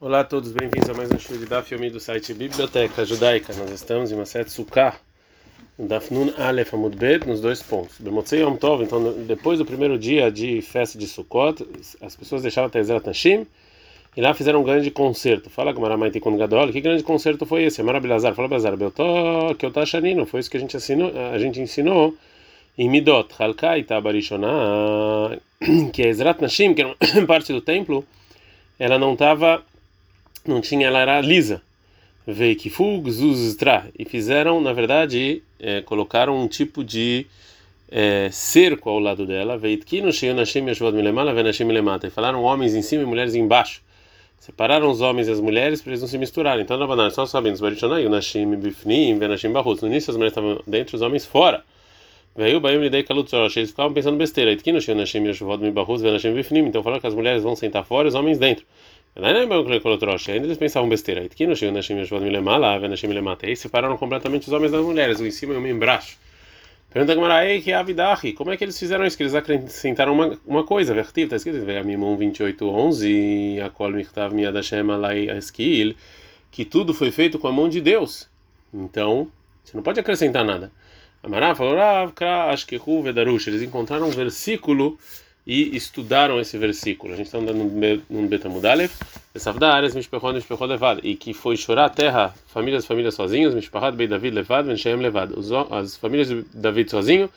Olá 0.00 0.20
a 0.20 0.24
todos, 0.24 0.52
bem-vindos 0.52 0.88
a 0.88 0.94
mais 0.94 1.10
um 1.10 1.18
show 1.18 1.36
de 1.36 1.44
Daf 1.44 1.74
Yomi 1.74 1.90
do 1.90 1.98
site 1.98 2.32
Biblioteca 2.32 3.04
Judaica. 3.04 3.52
Nós 3.54 3.68
estamos 3.72 4.12
em 4.12 4.14
uma 4.14 4.26
sete 4.26 4.52
Sukkah, 4.52 4.94
Daf 5.76 6.14
Nun 6.14 6.32
Aleph 6.38 6.72
Amud 6.72 6.96
Bet, 6.96 7.26
nos 7.26 7.40
dois 7.40 7.60
pontos. 7.64 7.98
Bemotzei 7.98 8.42
Yom 8.42 8.54
Tov, 8.54 8.84
então 8.84 9.12
depois 9.26 9.58
do 9.58 9.66
primeiro 9.66 9.98
dia 9.98 10.30
de 10.30 10.62
festa 10.62 10.96
de 10.96 11.08
Sukkot, 11.08 11.66
as 12.00 12.14
pessoas 12.14 12.42
deixavam 12.42 12.68
até 12.68 12.78
Tezerat 12.78 13.04
Nashim 13.04 13.44
e 14.16 14.20
lá 14.20 14.32
fizeram 14.34 14.60
um 14.60 14.62
grande 14.62 14.88
concerto. 14.92 15.50
Fala 15.50 15.74
com 15.74 15.80
Maramai 15.80 16.12
Tikkun 16.12 16.36
Gadol, 16.36 16.70
que 16.70 16.80
grande 16.80 17.02
concerto 17.02 17.44
foi 17.44 17.64
esse? 17.64 17.80
Amara 17.80 17.98
Belazar, 17.98 18.36
fala 18.36 18.46
Belazar, 18.46 18.76
Beltó, 18.76 19.52
Tashanino, 19.74 20.26
foi 20.26 20.38
isso 20.38 20.48
que 20.48 20.58
a 20.58 20.60
gente 20.60 20.76
ensinou, 20.76 21.10
a 21.34 21.38
gente 21.40 21.60
ensinou 21.60 22.14
em 22.78 22.88
Midot, 22.88 23.34
Halkai 23.36 23.82
Tabarishonah, 23.82 25.36
que 25.92 26.04
é 26.04 26.06
Ezrat 26.06 26.40
Nashim, 26.40 26.72
que 26.72 26.82
era 26.82 26.94
parte 27.26 27.52
do 27.52 27.60
templo, 27.60 28.04
ela 28.78 28.96
não 28.96 29.14
estava 29.14 29.64
não 30.48 30.60
tinha, 30.60 30.86
ela 30.86 31.00
era 31.00 31.20
lisa. 31.20 31.62
Veikifug 32.26 33.10
zuztra. 33.10 33.86
E 33.98 34.04
fizeram, 34.04 34.60
na 34.60 34.72
verdade, 34.72 35.42
é, 35.58 35.80
colocaram 35.80 36.38
um 36.38 36.46
tipo 36.46 36.84
de 36.84 37.26
é, 37.90 38.28
cerco 38.30 38.90
ao 38.90 38.98
lado 38.98 39.26
dela. 39.26 39.56
Veitkino 39.56 40.12
sheyonashim 40.12 40.66
yashvod 40.66 40.94
milemala 40.94 41.32
venashim 41.32 41.64
milemata. 41.64 42.06
E 42.06 42.10
falaram 42.10 42.42
homens 42.42 42.74
em 42.74 42.82
cima 42.82 43.02
e 43.02 43.06
mulheres 43.06 43.34
embaixo. 43.34 43.82
Separaram 44.38 44.90
os 44.90 45.00
homens 45.00 45.28
e 45.28 45.30
as 45.30 45.40
mulheres 45.40 45.82
para 45.82 45.90
eles 45.90 46.00
não 46.00 46.08
se 46.08 46.16
misturarem. 46.16 46.62
Então, 46.62 46.78
na 46.78 46.86
banana, 46.86 47.10
só 47.10 47.26
sabendo, 47.26 47.54
os 47.54 47.60
baritonai, 47.60 48.06
o 48.06 48.10
nashim 48.10 48.54
bifnim, 48.56 49.18
venashim. 49.18 49.48
No 49.48 49.86
início 49.86 50.10
as 50.10 50.16
mulheres 50.16 50.32
estavam 50.32 50.60
dentro, 50.66 50.96
os 50.96 51.02
homens 51.02 51.26
fora. 51.26 51.64
Veio 52.36 52.58
o 52.58 52.60
Baim 52.60 52.78
Lidei 52.78 53.02
Kalutzorosh, 53.02 53.56
eles 53.56 53.70
ficavam 53.70 53.92
pensando 53.92 54.16
besteira. 54.16 54.52
Itkino 54.52 54.80
sheyonashim 54.80 55.24
yashvod 55.26 55.62
mibahut 55.62 56.00
venashim 56.00 56.32
bifnim. 56.32 56.66
Então 56.66 56.82
falaram 56.82 57.00
que 57.00 57.06
as 57.06 57.14
mulheres 57.14 57.42
vão 57.42 57.56
sentar 57.56 57.84
fora 57.84 58.06
e 58.06 58.10
os 58.10 58.14
homens 58.14 58.38
dentro. 58.38 58.64
Ainda 59.20 59.40
eles 60.46 60.56
pensavam 60.56 60.88
besteira. 60.88 61.24
E 61.24 61.28
separaram 63.56 63.96
completamente 63.96 64.46
os 64.46 64.52
homens 64.52 64.70
das 64.70 64.84
mulheres, 64.84 65.18
o 65.18 65.26
em 65.26 65.30
cima 65.32 65.54
e 65.54 65.56
o 65.56 65.66
embaixo. 65.66 66.16
Pergunta 66.90 67.12
a 67.12 67.16
que 67.60 67.72
Avidahi, 67.72 68.32
como 68.32 68.50
é 68.50 68.56
que 68.56 68.64
eles 68.64 68.78
fizeram 68.78 69.04
isso? 69.04 69.16
Que 69.16 69.24
eles 69.24 69.34
acrescentaram 69.34 70.14
uma, 70.14 70.38
uma 70.46 70.64
coisa, 70.64 70.94
vertido, 70.94 71.34
está 71.34 71.36
escrito, 71.36 71.66
Ve'amimon 71.66 72.16
28:11, 72.16 73.60
a 73.60 73.68
kol 73.68 73.90
michtav 73.90 74.32
miyad 74.32 74.54
Hashem 74.54 74.90
alai 74.90 75.28
askil, 75.28 75.94
que 76.50 76.64
tudo 76.64 76.94
foi 76.94 77.10
feito 77.10 77.38
com 77.38 77.46
a 77.46 77.52
mão 77.52 77.68
de 77.68 77.82
Deus. 77.82 78.26
Então, 78.72 79.28
você 79.62 79.76
não 79.76 79.82
pode 79.82 80.00
acrescentar 80.00 80.44
nada. 80.44 80.72
Amará 81.22 81.54
falou, 81.54 81.76
acho 82.50 82.66
que 82.66 82.76
eles 83.50 83.62
encontraram 83.62 84.06
um 84.06 84.10
versículo 84.10 84.98
e 85.48 85.74
estudaram 85.74 86.38
esse 86.38 86.58
versículo. 86.58 87.14
A 87.14 87.16
gente 87.16 87.26
está 87.26 87.38
andando 87.38 87.64
no 88.10 88.28
Betamudalev, 88.28 88.92
Savdares, 89.34 89.94
Mishpechot, 89.94 90.34
Mishpechot 90.34 90.66
Levad, 90.66 91.00
e 91.02 91.16
que 91.16 91.32
foi 91.32 91.56
chorar 91.56 91.86
a 91.86 91.88
terra, 91.88 92.34
famílias, 92.48 92.84
famílias 92.84 93.14
sozinhos, 93.14 93.54
Mishpachat, 93.54 93.96
Bei 93.96 94.06
David 94.06 94.34
Levad, 94.34 94.66
Menshem 94.66 94.96
Levad, 94.96 95.32
as 95.70 95.96
famílias 95.96 96.28
de 96.28 96.44
David 96.52 96.90
sozinho 96.90 97.30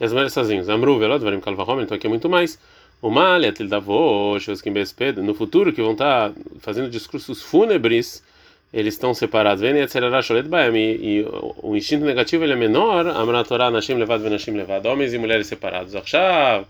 e 0.00 0.04
as 0.04 0.10
mulheres 0.10 0.32
sozinhos. 0.32 0.68
Amru, 0.68 0.98
Velod, 0.98 1.22
Varim 1.22 1.38
Kalvahom, 1.38 1.82
então 1.82 1.96
aqui 1.96 2.08
é 2.08 2.10
muito 2.10 2.28
mais. 2.28 2.58
O 3.00 3.10
Mali, 3.10 3.46
Atil 3.46 3.68
Davo, 3.68 4.40
Shoskim 4.40 4.72
Besped, 4.72 5.20
no 5.20 5.32
futuro, 5.32 5.72
que 5.72 5.80
vão 5.80 5.92
estar 5.92 6.30
tá 6.30 6.40
fazendo 6.58 6.90
discursos 6.90 7.42
fúnebres, 7.42 8.24
eles 8.72 8.94
estão 8.94 9.14
separados. 9.14 9.60
Vem 9.60 9.76
e 9.76 11.20
e 11.20 11.26
o 11.62 11.76
instinto 11.76 12.04
negativo 12.04 12.42
ele 12.42 12.54
é 12.54 12.56
menor, 12.56 13.06
Amra 13.06 13.44
Torah, 13.44 13.70
Nashim 13.70 13.94
Levad, 13.94 14.20
Venashim 14.20 14.50
Levad, 14.50 14.84
homens 14.88 15.14
e 15.14 15.18
mulheres 15.18 15.46
separados. 15.46 15.94
Achav, 15.94 16.66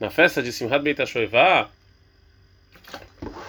na 0.00 0.10
festa 0.10 0.42
de 0.42 0.52
Simchat 0.52 0.82
Beit 0.82 1.00
HaShoivah, 1.00 1.68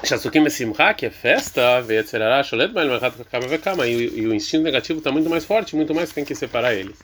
Shasukim 0.04 0.50
Simcha, 0.50 0.94
que 0.94 1.08
é 1.08 1.10
festa, 1.10 1.82
Ve'etzerará, 1.82 2.44
Sholet 2.44 2.72
Baal 2.72 2.88
Merchat 2.88 3.24
Kama 3.26 3.48
Vekama, 3.48 3.88
e 3.88 4.26
o 4.28 4.34
instinto 4.34 4.64
negativo 4.64 5.00
está 5.00 5.12
muito 5.12 5.30
mais 5.30 5.46
forte, 5.46 5.76
muito 5.76 5.94
mais 5.94 6.12
tem 6.12 6.24
que 6.24 6.36
separar 6.36 6.74
eles. 6.74 6.98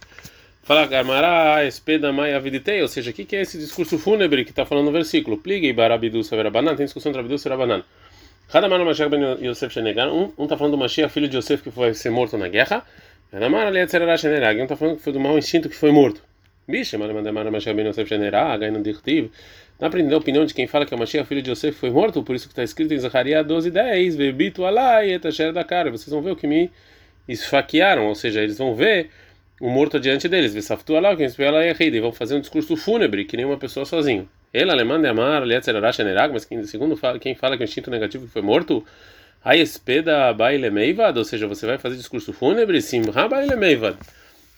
Fala 0.64 0.86
Garmará, 0.86 1.66
Espeda 1.66 2.14
Mai 2.14 2.34
Aviditei, 2.34 2.82
ou 2.82 2.88
seja, 2.88 3.10
o 3.10 3.14
que, 3.14 3.26
que 3.26 3.36
é 3.36 3.42
esse 3.42 3.58
discurso 3.58 3.98
fúnebre 3.98 4.46
que 4.46 4.52
está 4.52 4.66
falando 4.66 4.86
no 4.86 4.92
versículo? 4.92 5.38
Pligue 5.38 5.74
Barabidu 5.74 6.24
Saverabanan, 6.24 6.76
tem 6.76 6.86
discussão 6.86 7.10
entre 7.10 7.20
Abidu 7.20 7.36
e 7.36 7.40
Saverabanan. 7.40 7.84
Cada 8.48 8.70
mano 8.70 8.86
Mashiach 8.86 9.10
ben 9.10 9.44
Yosef 9.44 9.74
Shenegan, 9.74 10.12
um 10.12 10.44
está 10.44 10.56
falando 10.56 10.74
do 10.74 10.78
Mashiach, 10.78 11.12
filho 11.12 11.28
de 11.28 11.38
Yosef, 11.38 11.64
que 11.64 11.72
foi 11.72 11.94
ser 11.94 12.12
morto 12.12 12.38
na 12.38 12.48
guerra, 12.48 12.86
Cada 13.32 13.50
mano 13.50 13.68
ali 13.68 13.80
Etzerará 13.80 14.18
Shenerag, 14.18 14.60
um 14.60 14.64
está 14.64 14.76
falando 14.76 14.98
que 14.98 15.04
foi 15.04 15.14
do 15.14 15.20
mau 15.20 15.38
instinto 15.38 15.70
que 15.70 15.76
foi 15.76 15.90
morto. 15.90 16.22
Bicha, 16.72 16.98
mas 16.98 17.12
mandar 17.12 17.32
Mashiach 17.32 17.76
ben 17.76 17.88
Yosef 17.88 18.08
Shenerag, 18.08 18.64
aí 18.64 18.72
não 18.72 18.82
dirtiv. 18.82 19.30
Para 19.78 20.00
entender 20.00 20.16
a 20.16 20.18
opinião 20.18 20.46
de 20.46 20.54
quem 20.54 20.68
fala 20.68 20.86
que 20.86 20.96
o 20.96 20.98
Mashiach, 20.98 21.28
filho 21.28 21.42
de 21.42 21.52
Yosef, 21.52 21.78
foi 21.78 21.90
morto, 21.90 22.24
por 22.24 22.36
isso 22.36 22.48
que 22.48 22.54
está 22.54 22.64
escrito 22.64 22.94
em 22.94 23.00
Zacarias 23.00 23.46
12, 23.46 23.70
10, 23.70 24.16
Vebito 24.16 24.64
alai 24.66 25.12
etasher 25.12 25.52
da 25.52 25.64
cara. 25.64 25.92
Vocês 25.92 26.10
vão 26.10 26.22
ver 26.22 26.32
o 26.32 26.36
que 26.36 26.48
me 26.48 26.72
esfaquearam, 27.28 28.08
ou 28.08 28.16
seja, 28.16 28.42
eles 28.42 28.58
vão 28.58 28.74
ver 28.74 29.10
o 29.60 29.70
morto 29.70 30.00
diante 30.00 30.28
deles. 30.28 30.54
Vesaftu 30.54 30.96
alai, 30.96 31.16
quem 31.16 31.26
espera 31.26 31.52
lá 31.52 31.64
é 31.64 31.74
rei, 31.74 32.00
vão 32.00 32.12
fazer 32.12 32.36
um 32.36 32.40
discurso 32.40 32.76
fúnebre, 32.78 33.26
que 33.26 33.36
nem 33.36 33.46
uma 33.46 33.58
pessoa 33.58 33.86
sozinho. 33.86 34.28
Ele, 34.54 34.70
alemão, 34.70 35.02
de 35.02 35.08
amar, 35.08 35.46
Lietzerará 35.46 35.92
Shenerag, 35.92 36.34
mas 36.34 36.46
quem, 36.46 36.64
segundo 36.64 37.00
quem 37.20 37.36
fala 37.36 37.58
que 37.58 37.64
o 37.64 37.66
instinto 37.66 37.90
negativo 37.90 38.28
foi 38.28 38.42
morto, 38.42 38.86
a 39.44 39.56
espeda 39.56 40.32
baile 40.34 40.70
meivad, 40.70 41.18
ou 41.18 41.26
seja, 41.26 41.48
você 41.48 41.66
vai 41.66 41.78
fazer 41.78 41.96
discurso 41.96 42.32
fúnebre, 42.34 42.82
simha 42.82 43.28
baile 43.28 43.56
meivad. 43.56 43.98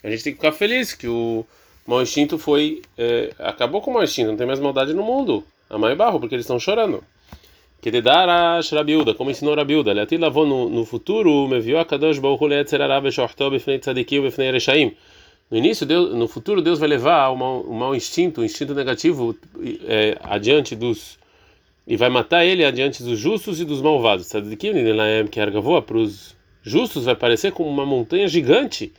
A 0.04 0.10
gente 0.10 0.24
tem 0.24 0.34
que 0.34 0.40
ficar 0.40 0.52
feliz 0.52 0.94
que 0.94 1.08
o 1.08 1.46
mau 1.86 2.02
instinto 2.02 2.38
foi. 2.38 2.82
É, 2.98 3.32
acabou 3.40 3.82
com 3.82 3.92
o 3.92 3.94
mau 3.94 4.04
instinto, 4.04 4.30
não 4.30 4.38
tem 4.38 4.48
mais 4.48 4.60
maldade 4.60 4.94
no 4.94 5.04
mundo. 5.04 5.44
A 5.70 5.78
mãe 5.78 5.96
barro, 5.96 6.20
porque 6.20 6.36
eles 6.36 6.46
estão 6.46 6.60
chorando. 6.60 7.04
Que 7.82 7.92
de 7.92 8.02
dar 8.02 8.30
a 8.30 8.62
Shrabiuda, 8.62 9.14
como 9.14 9.30
ensinou 9.30 9.56
Rabiuda, 9.56 10.02
até 10.02 10.18
lavou 10.18 10.46
no, 10.46 10.70
no 10.70 10.86
futuro, 10.86 11.48
me 11.48 11.60
viu 11.60 11.78
a 11.78 11.84
Kadosh 11.84 12.18
Baruch 12.18 12.46
Leetzerará 12.46 13.02
Beshortó 13.02 13.50
Befnei 13.50 13.78
Tzadikim 13.80 14.22
Befnei 14.22 14.48
Ereshaim. 14.48 14.96
No 15.52 15.58
início, 15.58 15.86
Deus, 15.86 16.16
no 16.16 16.28
futuro, 16.28 16.62
Deus 16.62 16.80
vai 16.80 16.88
levar 16.88 17.30
o 17.30 17.36
mau, 17.36 17.62
o 17.62 17.74
mau 17.74 17.94
instinto, 17.94 18.42
o 18.42 18.46
instinto 18.46 18.74
negativo, 18.74 19.36
é, 19.86 20.18
adiante 20.24 20.76
dos. 20.76 21.20
e 21.86 21.98
vai 21.98 22.10
matar 22.10 22.46
ele 22.46 22.64
adiante 22.64 23.04
dos 23.04 23.20
justos 23.20 23.60
e 23.60 23.66
dos 23.66 23.82
malvados. 23.82 24.28
Tzadikim, 24.28 24.72
que 25.30 25.40
é 25.40 25.46
para 25.82 25.98
os 25.98 26.36
justos, 26.62 27.04
vai 27.04 27.16
parecer 27.16 27.52
como 27.52 27.70
uma 27.70 27.86
montanha 27.86 28.28
gigante 28.28 28.94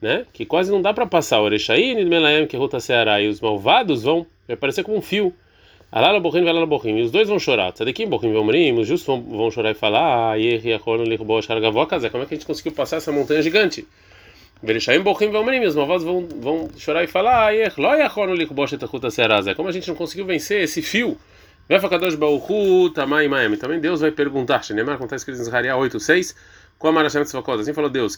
né? 0.00 0.26
Que 0.32 0.46
quase 0.46 0.70
não 0.70 0.80
dá 0.80 0.92
para 0.92 1.06
passar. 1.06 1.40
O 1.40 1.48
Melaem, 1.48 2.46
que 2.46 2.56
Ruta 2.56 2.80
Ceará, 2.80 3.20
e 3.20 3.28
os 3.28 3.40
malvados 3.40 4.02
vão, 4.02 4.26
vai 4.46 4.56
parecer 4.56 4.82
como 4.82 4.96
um 4.96 5.02
fio. 5.02 5.34
Alala 5.92 6.20
Bochim, 6.20 6.46
Alala 6.48 6.66
Bochim. 6.66 6.96
E 6.98 7.02
os 7.02 7.10
dois 7.10 7.28
vão 7.28 7.38
chorar. 7.38 7.72
Tzadikim, 7.72 8.06
Bochim, 8.06 8.32
Vomrim, 8.32 8.78
os 8.78 8.86
justos 8.86 9.06
vão, 9.06 9.50
chorar 9.50 9.72
e 9.72 9.74
falar: 9.74 10.30
Ah, 10.30 10.34
Yerri, 10.36 10.72
Achorno, 10.72 11.04
Lirbo, 11.04 11.42
Shargavó, 11.42 11.84
Como 11.86 12.22
é 12.22 12.26
que 12.26 12.34
a 12.34 12.36
gente 12.36 12.46
conseguiu 12.46 12.72
passar 12.72 12.98
essa 12.98 13.10
montanha 13.10 13.42
gigante? 13.42 13.86
Berechaim, 14.62 15.00
Bochim, 15.00 15.30
Vomrim. 15.30 15.64
Os 15.64 15.74
malvados 15.74 16.04
vão, 16.04 16.28
vão 16.28 16.68
chorar 16.78 17.02
e 17.02 17.08
falar: 17.08 17.46
Ah, 17.46 17.50
Yerri, 17.50 17.82
Loi, 17.82 18.02
Achorno, 18.02 18.34
Lirbo, 18.34 18.64
Ruta 18.64 19.10
Ceará. 19.10 19.42
Como 19.54 19.68
a 19.68 19.72
gente 19.72 19.88
não 19.88 19.96
conseguiu 19.96 20.24
vencer 20.24 20.62
esse 20.62 20.80
fio? 20.80 21.18
Vai 21.68 21.78
Fakadosh 21.78 22.14
Baruchu, 22.14 22.90
Tamai, 22.90 23.26
Maem. 23.28 23.56
Também 23.56 23.80
Deus 23.80 24.00
vai 24.00 24.10
perguntar. 24.10 24.62
Shenemar, 24.62 24.96
como 24.96 25.06
está 25.06 25.16
escrito 25.16 25.40
em 25.40 25.44
Zahariah 25.44 25.76
8, 25.76 26.00
6. 26.00 26.34
Com 26.80 26.88
a 26.88 26.92
Marashem 26.92 27.22
Tzvakot, 27.22 27.60
assim 27.60 27.74
falou 27.74 27.90
Deus, 27.90 28.16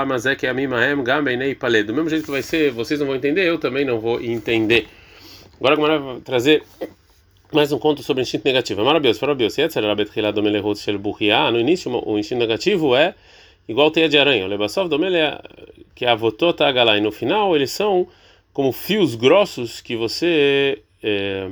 amazek 0.00 0.44
amimahem 0.44 1.04
gam 1.04 1.22
beinei 1.22 1.54
pale. 1.54 1.84
Do 1.84 1.94
mesmo 1.94 2.10
jeito 2.10 2.24
que 2.24 2.32
vai 2.32 2.42
ser, 2.42 2.72
vocês 2.72 2.98
não 2.98 3.06
vão 3.06 3.14
entender, 3.14 3.48
eu 3.48 3.56
também 3.60 3.84
não 3.84 4.00
vou 4.00 4.20
entender. 4.20 4.88
Agora 5.56 5.76
como 5.76 5.86
vai 5.86 6.20
trazer 6.22 6.64
mais 7.52 7.70
um 7.70 7.78
conto 7.78 8.02
sobre 8.02 8.24
instinto 8.24 8.44
negativo. 8.44 8.80
Shel 8.80 8.90
buchia. 10.98 11.48
No 11.52 11.60
início, 11.60 11.92
o 12.04 12.18
instinto 12.18 12.40
negativo 12.40 12.96
é 12.96 13.14
igual 13.68 13.92
teia 13.92 14.08
de 14.08 14.18
aranha. 14.18 14.48
Que 15.94 16.06
é 16.06 16.08
a 16.08 16.16
votota 16.16 16.66
agalai. 16.66 17.00
No 17.00 17.12
final, 17.12 17.54
eles 17.54 17.70
são 17.70 18.08
como 18.52 18.72
fios 18.72 19.14
grossos 19.14 19.80
que 19.80 19.94
você 19.94 20.82
é, 21.00 21.48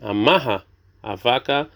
amarra 0.00 0.64
a 1.02 1.14
vaca 1.14 1.68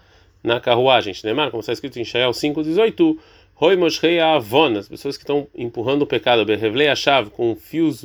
na 0.43 0.59
carruagem. 0.59 1.13
Shnemar, 1.13 1.51
como 1.51 1.61
está 1.61 1.75
escrito 1.75 1.99
em 1.99 2.07
Shael 2.07 2.31
5:18 2.31 3.19
Roi 3.61 3.77
Moshei 3.77 4.19
Avon, 4.19 4.79
as 4.79 4.89
pessoas 4.89 5.19
que 5.19 5.23
estão 5.23 5.47
empurrando 5.55 6.01
o 6.01 6.07
pecado, 6.07 6.47
Berrevlei 6.47 6.89
Achav, 6.89 7.29
com 7.29 7.55
fios 7.55 8.03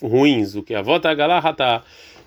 ruins, 0.00 0.54
o 0.54 0.62
que 0.62 0.76
a 0.76 0.80
vota 0.80 1.10
tá, 1.56 1.82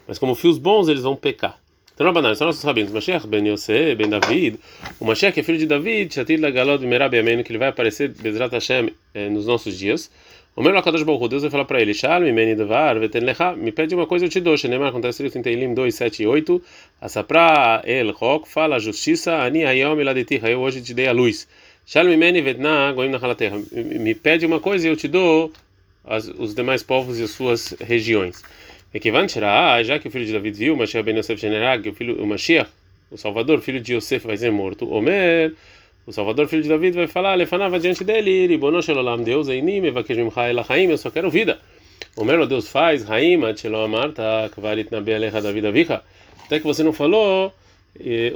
mas 0.06 0.20
como 0.20 0.36
fios 0.36 0.58
bons 0.58 0.90
eles 0.90 1.04
vão 1.04 1.16
pecar. 1.16 1.58
Então, 1.94 2.06
Rabanan, 2.06 2.36
são 2.36 2.46
nossos 2.46 2.62
rabinos, 2.62 2.92
Mashiach 2.92 3.26
ben 3.28 3.48
Yosef, 3.48 3.96
ben 3.96 4.10
David, 4.10 4.60
o 5.00 5.06
Mashiach 5.06 5.40
é 5.40 5.42
filho 5.42 5.58
de 5.58 5.66
David, 5.66 6.14
Shatil 6.14 6.42
da 6.42 6.52
Galod 6.52 6.86
Merab 6.86 7.16
Yameinu, 7.16 7.46
que 7.46 7.52
ele 7.54 7.60
vai 7.60 7.70
aparecer, 7.70 8.10
Bezrat 8.10 8.52
Hashem, 8.52 8.90
eh, 9.14 9.30
nos 9.30 9.46
nossos 9.46 9.80
dias. 9.80 10.12
O 10.54 10.62
meu 10.62 10.74
Lakadosh 10.74 11.04
Baruch 11.04 11.30
Deus 11.30 11.44
vai 11.44 11.50
falar 11.50 11.64
para 11.64 11.82
ele, 11.82 11.94
Shalom, 11.94 12.34
Meni 12.34 12.56
Devar, 12.56 13.00
Veten 13.00 13.22
Lecha, 13.22 13.56
me 13.56 13.72
pede 13.72 13.96
uma 13.96 14.06
coisa 14.06 14.26
eu 14.26 14.30
te 14.30 14.42
dou, 14.42 14.58
Shenemar, 14.58 14.90
acontece 14.90 15.26
isso 15.26 15.38
em 15.38 15.42
Teilim 15.42 15.74
2, 15.74 15.96
7 15.96 16.24
e 16.24 16.28
8, 16.28 16.62
Asapra 17.00 17.82
El 17.86 18.14
Chok, 18.14 18.50
fala 18.50 18.76
a 18.76 18.80
justiça, 18.80 19.34
Ani 19.34 19.64
Hayom 19.64 19.98
Eladetiha, 19.98 20.50
eu 20.50 20.60
hoje 20.60 20.82
te 20.82 20.94
dei 20.94 21.08
a 21.08 21.14
luz. 21.14 21.48
Me 23.72 24.16
pede 24.16 24.46
uma 24.46 24.60
coisa 24.60 24.88
e 24.88 24.92
eu 24.92 24.96
te 24.96 25.08
dou 25.08 25.52
as, 26.06 26.28
os 26.28 26.56
demais 26.56 26.82
povos 26.82 27.20
e 27.20 27.24
as 27.24 27.32
suas 27.32 27.76
regiões. 27.80 28.42
E 28.94 29.00
que 29.00 29.12
van 29.12 29.26
tirar, 29.26 29.84
já 29.84 29.98
que 30.00 30.08
o 30.08 30.12
filho 30.12 30.26
de 30.26 30.32
David 30.32 30.58
viu, 30.58 30.76
Mashiach 30.78 31.04
ben 31.04 31.18
Yosef 31.18 31.42
Generag, 31.42 31.90
o 31.90 31.94
filho, 31.94 32.22
o 32.22 32.28
Mashiach, 32.28 32.70
o 33.10 33.18
Salvador, 33.18 33.60
filho 33.60 33.82
de 33.82 33.96
Yosef, 33.96 34.26
vai 34.26 34.38
ser 34.38 34.52
morto. 34.52 34.92
Omer, 34.92 35.54
o 36.06 36.12
Salvador, 36.12 36.48
filho 36.48 36.62
de 36.62 36.70
David, 36.70 36.96
vai 36.96 37.08
falar, 37.08 37.36
lefanava 37.36 37.80
diante 37.80 38.04
dele, 38.04 38.48
Ribono 38.48 38.82
Shelolam, 38.82 39.24
Deus, 39.24 39.50
Einim, 39.50 39.86
Evakesh 39.86 40.18
Mimcha 40.18 40.50
Elachaim, 40.50 40.90
eu 40.90 40.98
só 40.98 41.10
quero 41.10 41.30
vida. 41.30 41.60
O 42.16 42.24
meu 42.24 42.46
Deus 42.46 42.68
faz, 42.68 43.04
Raim, 43.04 43.44
Atchelo 43.46 43.78
Amarta, 43.78 44.50
Kvarit 44.54 44.92
Nabi 44.92 45.16
Alecha 45.16 45.42
David 45.42 45.68
Avicha. 45.68 46.04
Até 46.46 46.60
que 46.60 46.66
você 46.66 46.84
não 46.84 46.94
falou, 46.94 47.52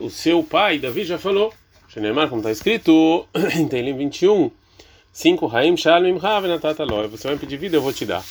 o 0.01 0.09
seu 0.09 0.43
pai, 0.43 0.79
Davi, 0.79 1.03
já 1.03 1.19
falou. 1.19 1.53
Shenemar, 1.89 2.27
como 2.27 2.41
está 2.41 2.51
escrito 2.51 3.25
em 3.55 3.67
Teilim 3.67 3.95
21, 3.95 4.51
5, 5.13 5.45
Raim 5.47 5.77
Shalom 5.77 6.09
Imcha 6.09 6.39
Venatata 6.41 6.83
Loi. 6.83 7.07
Você 7.07 7.27
vai 7.27 7.37
pedir 7.37 7.57
vida, 7.57 7.77
eu 7.77 7.81
vou 7.81 7.93
te 7.93 8.05
dar. 8.05 8.23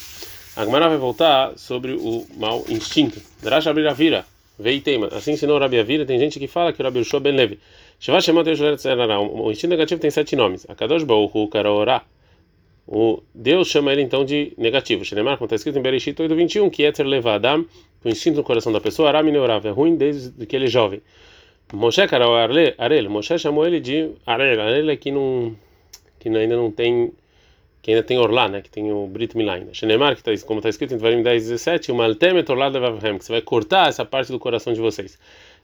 A 0.57 0.65
vai 0.65 0.97
voltar 0.97 1.53
sobre 1.57 1.93
o 1.93 2.27
mau 2.37 2.65
instinto. 2.69 3.21
Drash 3.43 3.67
abrir 3.67 3.87
a 3.89 3.93
vira. 3.93 4.27
Vei 4.59 4.81
tema. 4.81 5.09
Assim 5.13 5.33
ensinou 5.33 5.57
o 5.57 5.61
Rabi 5.61 5.79
Avira. 5.79 6.07
Tem 6.07 6.19
gente 6.19 6.39
que 6.39 6.47
fala 6.47 6.73
que 6.73 6.81
o 6.81 6.85
Rabi 6.85 7.01
Ushua 7.01 7.21
Ben 7.21 7.35
Levi. 7.35 7.59
Shiva 7.99 8.21
Shemot 8.21 8.49
O 8.49 9.51
instinto 9.51 9.71
negativo 9.71 10.01
tem 10.01 10.11
sete 10.11 10.35
nomes. 10.35 10.65
Akadosh 10.69 11.05
Baruch 11.05 11.37
Hu 11.37 11.49
Karorá. 11.49 12.03
O 12.87 13.23
Deus 13.35 13.69
chama 13.69 13.93
ele 13.93 14.03
então 14.03 14.25
de 14.25 14.53
negativo. 14.57 15.05
Shenemar, 15.05 15.37
como 15.37 15.47
está 15.47 15.57
escrito 15.57 15.79
em 15.79 15.83
Bereshit 15.83 16.15
8:21, 16.15 16.71
que 16.71 16.85
é 16.85 16.93
ter 16.93 17.05
levadam, 17.05 17.67
o 18.05 18.09
instinto 18.09 18.37
no 18.37 18.45
coração 18.45 18.73
da 18.73 18.81
pessoa, 18.81 19.09
aram 19.09 19.25
neurav, 19.25 19.67
é 19.67 19.71
ruim 19.71 19.97
desde 19.97 20.47
que 20.47 20.55
ele 20.55 20.67
é 20.67 20.69
jovem. 20.69 21.03
Moshe 21.73 22.07
Karao 22.07 22.35
Arel, 22.35 23.11
Moshe 23.11 23.39
chamou 23.39 23.67
ele 23.67 23.81
de 23.81 24.13
Arel. 24.25 24.61
Arel 24.61 24.91
é 24.91 24.97
que 24.97 25.11
não 25.11 25.57
que 26.19 26.29
ainda 26.29 26.57
não 26.57 26.71
tem 26.71 27.13
que 27.83 27.93
ainda 27.93 28.03
tem 28.03 28.19
Orlá, 28.19 28.49
né, 28.49 28.63
que 28.63 28.69
tem 28.69 28.91
o 28.93 29.07
Brit 29.07 29.37
Milá 29.37 29.55
ainda. 29.55 29.73
Shenemar, 29.73 30.17
que 30.17 30.23
tá, 30.23 30.33
como 30.45 30.59
está 30.59 30.69
escrito 30.69 30.93
em 30.95 30.99
Tvarim 30.99 31.23
10, 31.23 31.45
17, 31.45 31.93
o 31.93 31.95
Maltemet 31.95 32.51
Orlá 32.51 32.67
Levavhem, 32.67 33.17
que 33.17 33.25
você 33.25 33.31
vai 33.31 33.41
cortar 33.41 33.89
essa 33.89 34.05
parte 34.05 34.33
do 34.33 34.41
coração 34.41 34.73
de 34.73 34.81
vocês. 34.81 35.17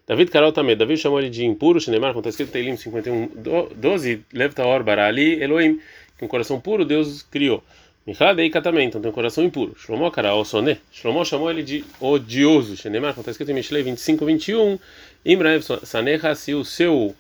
David 0.07 0.31
Carol 0.31 0.53
também, 0.53 0.77
David 0.77 1.01
chamou 1.01 1.19
ele 1.19 1.29
de 1.31 1.45
impuro, 1.45 1.81
Shenemar, 1.81 2.13
como 2.13 2.21
está 2.21 2.31
escrito 2.31 2.51
em 2.51 2.53
Teilim 2.53 2.77
51, 2.77 3.29
12, 3.75 4.25
Levta 4.33 4.65
Or 4.65 4.89
Ali 5.01 5.43
Elohim, 5.43 5.81
que 6.17 6.25
um 6.25 6.29
coração 6.29 6.61
puro 6.61 6.85
Deus 6.85 7.23
criou. 7.23 7.61
Michadei 8.07 8.51
também, 8.51 8.89
então 8.89 9.01
tem 9.01 9.11
um 9.11 9.15
coração 9.15 9.45
impuro. 9.45 9.75
Shlomo 9.79 10.11
Karao 10.11 10.45
Soné, 10.45 10.79
Shlomo 10.93 11.25
chamou 11.25 11.51
ele 11.51 11.63
de 11.63 11.85
odioso, 12.01 12.77
Shenemar, 12.77 13.13
como 13.15 13.23
está 13.23 13.31
escrito 13.31 13.51
em 13.51 13.55
Mishlei 13.55 13.83
25, 13.83 14.27
21, 14.27 14.79
Imraev 15.25 15.63
Saneha, 15.85 16.35
se 16.35 16.53
o 16.55 16.65
seu 16.65 17.15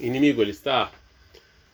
inimigo 0.00 0.40
ele 0.40 0.52
está 0.52 0.90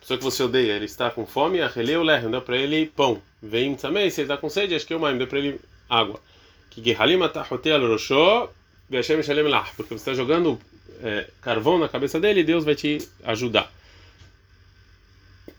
pessoa 0.05 0.19
que 0.19 0.25
você 0.25 0.43
odeia, 0.43 0.73
ele 0.73 0.85
está 0.85 1.11
com 1.11 1.25
fome, 1.25 1.63
arreleu 1.63 2.03
lerem, 2.03 2.31
dá 2.31 2.41
para 2.41 2.59
ele 2.59 2.93
pão. 2.95 3.23
Vem 3.43 3.75
também, 3.75 4.11
se 4.11 4.21
ele 4.21 4.27
está 4.27 4.37
com 4.37 4.51
sede, 4.51 4.75
acho 4.75 4.87
que 4.87 4.93
é 4.93 4.97
o 4.97 5.01
mãe, 5.01 5.17
dá 5.17 5.27
para 5.27 5.39
ele 5.39 5.59
água. 5.89 6.21
Que 6.69 6.83
gehalim 6.83 7.23
atahotea 7.23 7.79
loroshó, 7.79 8.53
Hashem 8.93 9.23
shalem 9.23 9.49
lah, 9.49 9.67
porque 9.77 9.95
você 9.95 10.11
está 10.11 10.15
jogando 10.15 10.61
é, 11.03 11.27
carvão 11.41 11.79
na 11.79 11.89
cabeça 11.89 12.21
dele 12.21 12.41
e 12.41 12.45
Deus 12.45 12.65
vai 12.65 12.75
te 12.75 12.99
ajudar. 13.25 13.73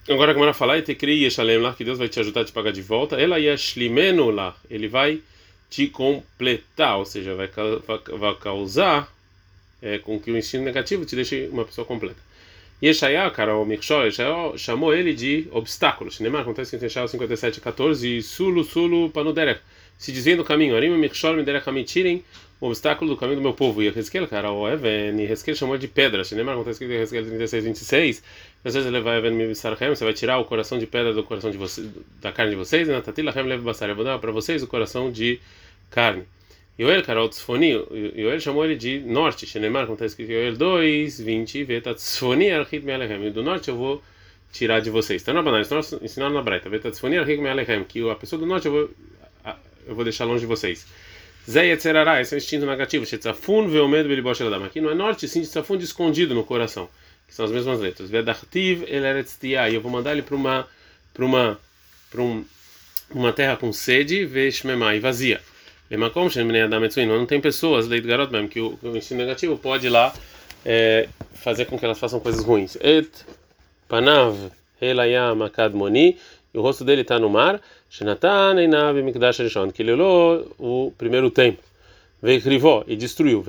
Agora 0.08 0.34
como 0.34 0.46
ela 0.46 0.54
falar, 0.54 0.84
te 0.84 0.94
cria 0.94 1.30
shalem 1.32 1.58
lá, 1.58 1.74
que 1.74 1.84
Deus 1.84 1.98
vai 1.98 2.08
te 2.08 2.20
ajudar 2.20 2.42
a 2.42 2.46
te 2.46 2.52
pagar 2.52 2.72
de 2.72 2.82
volta. 2.82 3.20
Ela 3.20 3.40
yashlimenu 3.40 4.30
lá, 4.30 4.56
ele 4.70 4.88
vai 4.88 5.22
te 5.68 5.88
completar, 5.88 6.98
ou 7.00 7.06
seja, 7.06 7.34
vai, 7.34 7.50
vai 7.50 8.36
causar 8.36 9.12
é, 9.82 9.98
com 9.98 10.20
que 10.20 10.30
o 10.30 10.38
instinto 10.38 10.64
negativo 10.64 11.06
te 11.06 11.16
deixe 11.16 11.48
uma 11.48 11.66
pessoa 11.66 11.86
completa. 11.86 12.20
Yeshaya, 12.84 13.32
cara, 13.32 13.58
o 13.58 13.66
Mikshol, 13.66 14.12
chamou 14.58 14.94
ele 14.94 15.14
de 15.14 15.48
obstáculo. 15.52 16.12
Shinemar, 16.12 16.42
acontece 16.42 16.76
em 16.76 16.80
Yeshaya 16.80 17.08
57, 17.08 17.60
14, 17.60 18.22
Sulu, 18.22 18.64
Sulu, 18.64 19.10
Panuderech. 19.10 19.62
Se 19.98 20.12
dizendo 20.12 20.42
o 20.42 20.46
caminho, 20.46 20.76
Arim, 20.76 20.96
Mikshol, 20.98 21.38
Miderech, 21.38 21.66
tirem 21.84 22.24
o 22.60 22.68
obstáculo 22.68 23.12
do 23.12 23.18
caminho 23.18 23.38
do 23.38 23.42
meu 23.42 23.54
povo. 23.54 23.84
E 23.84 23.88
Hezkel, 23.88 24.28
cara, 24.28 24.52
o 24.52 24.68
Even, 24.68 25.22
Hezkel 25.24 25.56
chamou 25.56 25.78
de 25.78 25.88
pedra. 25.88 26.24
Shinemar, 26.24 26.56
acontece 26.56 26.84
em 26.84 26.92
Hezkel 26.92 27.26
36, 27.26 27.64
26, 27.66 28.24
às 28.64 28.74
vezes 28.74 28.88
ele 28.88 29.02
vai 29.02 29.18
Even 29.18 29.32
Mibisarchem, 29.32 29.90
você 29.90 30.04
vai 30.04 30.14
tirar 30.14 30.40
o 30.40 30.46
coração 30.46 30.80
de 30.80 30.88
pedra 30.88 31.14
do 31.14 31.24
coração 31.24 31.52
de 31.52 31.58
vocês, 31.58 31.88
da 32.22 32.32
carne 32.32 32.52
de 32.52 32.58
vocês, 32.58 32.88
e 32.88 32.92
Natatila, 32.92 33.34
Hem, 33.36 33.44
Lev 33.44 33.62
Basar, 33.62 33.90
eu 33.90 33.96
vou 33.96 34.06
dar 34.06 34.18
para 34.20 34.32
vocês 34.32 34.64
o 34.64 34.68
coração 34.68 35.12
de 35.12 35.40
carne. 35.90 36.24
Yoel, 36.78 37.02
cara, 37.04 37.24
o 37.24 37.30
Tzfoni, 37.30 37.72
Yoel 38.18 38.40
chamou 38.40 38.66
ele 38.66 38.76
de 38.76 39.00
norte, 39.00 39.46
Shenemar, 39.46 39.84
como 39.84 39.94
está 39.94 40.06
escrito 40.06 40.32
Yoel 40.32 40.58
2, 40.58 41.22
20, 41.22 41.64
Veta 41.64 41.94
Tzfoni 41.94 42.52
Archit 42.52 42.86
Mealechem, 42.86 43.32
do 43.32 43.42
norte 43.42 43.70
eu 43.70 43.78
vou 43.78 44.04
tirar 44.52 44.82
de 44.82 44.90
vocês. 44.90 45.22
Está 45.22 45.32
na 45.32 45.42
banana, 45.42 45.66
ensinando 46.02 46.34
na 46.34 46.42
Braita, 46.42 46.70
Veta 46.70 46.92
Tzfoni 46.92 47.18
Archit 47.18 47.40
Mealechem, 47.42 47.86
que 47.86 48.10
a 48.10 48.16
pessoa 48.16 48.38
do 48.38 48.46
norte 48.46 48.66
eu 48.66 48.72
vou, 48.74 48.90
eu 49.88 49.96
vou 49.96 50.04
deixar 50.04 50.26
longe 50.26 50.42
de 50.42 50.48
vocês. 50.48 50.86
Zé 51.50 51.68
esse 51.68 51.90
é 51.90 51.94
o 52.34 52.38
instinto 52.38 52.66
negativo, 52.66 53.06
Shetzafun 53.06 53.68
Veomed 53.68 54.08
Belibosh 54.08 54.42
Eladam. 54.42 54.66
Aqui 54.66 54.82
não 54.82 54.90
é 54.90 54.96
norte, 54.96 55.28
sim, 55.28 55.44
Shetzafun 55.44 55.78
escondido 55.78 56.34
no 56.34 56.44
coração, 56.44 56.90
que 57.28 57.36
são 57.36 57.46
as 57.46 57.52
mesmas 57.52 57.80
letras. 57.80 58.10
Vedartiv 58.10 58.84
Eleretz 58.88 59.38
e 59.44 59.54
eu 59.54 59.82
vou 59.82 59.92
mandar 59.92 60.14
ele 60.14 60.24
para 60.24 60.36
uma, 60.36 60.68
para 61.14 61.24
uma, 61.24 61.60
para 62.10 62.22
um, 62.22 62.44
uma 63.12 63.32
terra 63.32 63.56
com 63.58 63.72
sede, 63.72 64.26
Veshmemai, 64.26 65.00
vazia. 65.00 65.40
Não 65.92 67.26
tem 67.28 67.40
pessoas, 67.40 67.88
lei 67.88 68.02
do 68.02 68.08
garoto 68.08 68.32
mesmo, 68.32 68.50
que 68.50 68.60
o, 68.60 68.80
o 68.82 68.98
ensino 68.98 69.20
negativo 69.20 69.56
pode 69.56 69.86
ir 69.86 69.92
lá 69.92 70.14
é, 70.66 71.08
fazer 71.36 71.66
com 71.66 71.78
que 71.78 71.86
elas 71.86 72.00
façam 72.00 72.20
coisas 72.20 72.44
ruins. 72.44 72.76
Et 72.82 73.08
panav 73.88 74.36
helayam 74.82 75.44
akadmoni, 75.44 76.18
e 76.56 76.58
o 76.58 76.62
rosto 76.62 76.86
dele 76.86 77.02
está 77.02 77.20
no 77.20 77.30
mar. 77.30 77.62
Que 79.74 79.82
ele 79.84 79.92
olhou 79.92 80.48
o 80.58 80.94
primeiro 80.98 81.30
templo. 81.30 81.64
Veio 82.22 82.40
rivó 82.40 82.84
e 82.88 82.96
destruiu. 82.96 83.44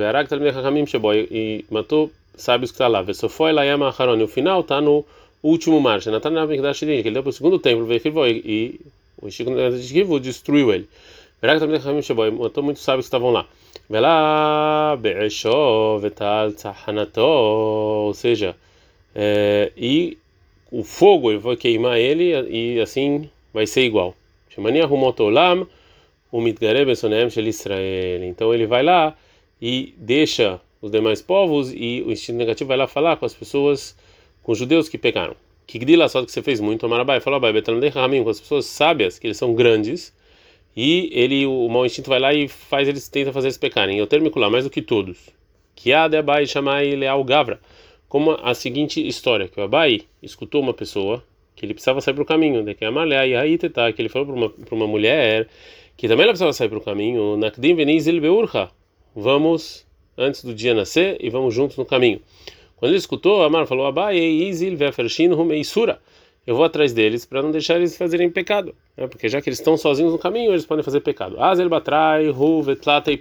E 1.30 1.64
matou 1.70 2.10
sábios 2.36 2.72
que 2.72 2.74
está 2.74 2.88
lá. 2.88 3.02
Ve'sofoi 3.02 3.50
elayam 3.50 3.84
acharon, 3.84 4.18
e 4.18 4.24
o 4.24 4.28
final 4.28 4.60
está 4.60 4.80
no 4.80 5.04
último 5.42 5.80
mar. 5.80 6.00
Que 6.00 6.08
ele 6.08 7.10
deu 7.12 7.22
para 7.22 7.30
o 7.30 7.32
segundo 7.32 7.58
templo. 7.60 7.86
Veio 7.86 8.00
rivó, 8.02 8.26
e 8.26 8.80
o 9.22 9.30
Chico 9.30 10.20
destruiu 10.20 10.74
ele. 10.74 10.88
Verá 11.40 11.58
também 11.58 11.78
Ramim 11.78 12.02
Sheboy, 12.02 12.30
matou 12.30 12.62
muitos 12.62 12.82
sábios 12.82 13.04
que 13.04 13.08
estavam 13.08 13.30
lá. 13.30 13.46
Velá 13.88 14.96
Be'eshov 14.96 16.00
Vetal 16.00 16.50
Tzahanato, 16.52 17.20
ou 17.20 18.14
seja, 18.14 18.56
é, 19.14 19.70
e 19.76 20.18
o 20.70 20.82
fogo 20.82 21.30
eu 21.30 21.40
vou 21.40 21.56
queimar 21.56 21.98
ele 21.98 22.32
e 22.50 22.80
assim 22.80 23.28
vai 23.52 23.66
ser 23.66 23.82
igual. 23.82 24.14
O 24.48 24.54
Israel. 27.48 28.24
Então 28.24 28.52
ele 28.52 28.66
vai 28.66 28.82
lá 28.82 29.16
e 29.60 29.94
deixa 29.96 30.60
os 30.82 30.90
demais 30.90 31.22
povos 31.22 31.72
e 31.72 32.02
o 32.06 32.12
instinto 32.12 32.36
negativo 32.36 32.68
vai 32.68 32.76
lá 32.76 32.86
falar 32.86 33.16
com 33.16 33.24
as 33.24 33.34
pessoas, 33.34 33.96
com 34.42 34.52
os 34.52 34.58
judeus 34.58 34.88
que 34.88 34.98
pecaram. 34.98 35.34
Que 35.66 35.78
gdila 35.78 36.08
só 36.08 36.24
que 36.24 36.30
você 36.30 36.42
fez 36.42 36.60
muito, 36.60 36.86
Amarabai 36.86 37.20
falou, 37.20 37.38
Abai, 37.38 37.52
Betanam 37.52 37.80
Ramim, 37.90 38.22
com 38.22 38.30
as 38.30 38.40
pessoas 38.40 38.66
sábias, 38.66 39.18
que 39.18 39.26
eles 39.26 39.36
são 39.36 39.54
grandes 39.54 40.14
e 40.76 41.08
ele, 41.12 41.46
o 41.46 41.68
mau 41.68 41.86
instinto 41.86 42.10
vai 42.10 42.20
lá 42.20 42.34
e 42.34 42.48
faz 42.48 42.86
eles 42.86 43.08
tenta 43.08 43.32
fazer 43.32 43.48
eles 43.48 43.56
pecarem. 43.56 43.98
Eu 43.98 44.06
termino 44.06 44.38
lá 44.38 44.50
mais 44.50 44.64
do 44.64 44.70
que 44.70 44.82
todos. 44.82 45.30
Que 45.74 45.92
a 45.92 46.06
de 46.06 46.18
Abai 46.18 46.46
chamar 46.46 46.84
Leal 46.84 47.24
Gavra, 47.24 47.58
como 48.08 48.32
a 48.42 48.54
seguinte 48.54 49.06
história 49.06 49.48
que 49.48 49.60
o 49.60 49.64
Abai 49.64 50.02
escutou 50.22 50.62
uma 50.62 50.74
pessoa 50.74 51.22
que 51.54 51.64
ele 51.64 51.74
precisava 51.74 52.00
sair 52.00 52.14
para 52.14 52.22
o 52.22 52.26
caminho, 52.26 52.62
de 52.62 52.74
que 52.74 52.84
a 52.84 52.90
Malé 52.90 53.28
e 53.28 53.36
aí 53.36 53.58
tá 53.58 53.92
que 53.92 54.02
ele 54.02 54.08
falou 54.08 54.26
para 54.26 54.36
uma 54.36 54.50
para 54.50 54.74
uma 54.74 54.86
mulher 54.86 55.48
que 55.96 56.06
também 56.06 56.24
ela 56.24 56.32
precisava 56.32 56.52
sair 56.52 56.68
para 56.68 56.78
o 56.78 56.82
caminho, 56.82 57.36
Nakdim. 57.36 57.76
Vamos 59.14 59.86
antes 60.16 60.44
do 60.44 60.54
dia 60.54 60.74
nascer 60.74 61.16
e 61.20 61.30
vamos 61.30 61.54
juntos 61.54 61.76
no 61.76 61.86
caminho. 61.86 62.20
Quando 62.76 62.90
ele 62.90 62.98
escutou, 62.98 63.42
Amar 63.42 63.66
falou: 63.66 63.86
Abai, 63.86 64.18
Izil 64.18 64.76
Vefershin 64.76 65.30
eu 66.46 66.54
vou 66.54 66.64
atrás 66.64 66.92
deles 66.92 67.26
para 67.26 67.42
não 67.42 67.50
deixar 67.50 67.76
eles 67.76 67.96
fazerem 67.96 68.30
pecado, 68.30 68.72
né? 68.96 69.08
porque 69.08 69.28
já 69.28 69.40
que 69.40 69.48
eles 69.48 69.58
estão 69.58 69.76
sozinhos 69.76 70.12
no 70.12 70.18
caminho, 70.18 70.52
eles 70.52 70.64
podem 70.64 70.84
fazer 70.84 71.00
pecado. 71.00 71.42
Azel 71.42 71.68
batrai, 71.68 72.26
vetlata 72.62 73.10
e. 73.10 73.20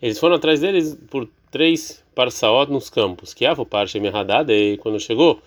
Eles 0.00 0.18
foram 0.18 0.36
atrás 0.36 0.60
deles 0.60 0.98
por 1.10 1.28
três 1.50 2.02
parsaot 2.16 2.72
nos 2.72 2.90
campos. 2.90 3.32
Que 3.34 3.44
avo 3.46 3.64
parche 3.64 3.98
e 3.98 4.76
quando 4.78 4.98
chegou 4.98 5.40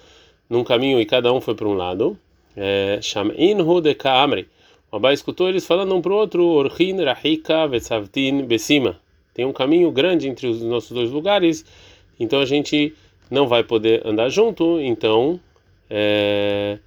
num 0.50 0.64
caminho 0.64 1.02
e 1.02 1.06
cada 1.06 1.34
um 1.34 1.42
foi 1.42 1.56
para 1.56 1.68
um 1.68 1.74
lado. 1.74 2.18
É, 2.56 3.00
Shamin 3.02 3.58
de 3.82 3.96
kaamri. 3.96 4.48
O 4.92 4.96
Abai 4.96 5.14
escutou 5.14 5.50
eles 5.50 5.66
falando 5.66 5.96
um 5.96 6.02
para 6.02 6.12
o 6.12 6.16
outro, 6.16 6.44
Orhin, 6.46 7.04
Rahika, 7.04 7.68
Vetzavtin, 7.68 8.44
Besima. 8.44 9.00
Tem 9.34 9.46
um 9.46 9.54
caminho 9.54 9.92
grande 9.92 10.28
entre 10.28 10.48
os 10.48 10.62
nossos 10.62 10.92
dois 10.92 11.12
lugares, 11.12 11.66
então 12.20 12.40
a 12.40 12.46
gente 12.46 12.94
não 13.30 13.48
vai 13.48 13.64
poder 13.64 14.02
andar 14.06 14.30
junto, 14.30 14.80
então 14.82 15.40
é, 15.90 16.80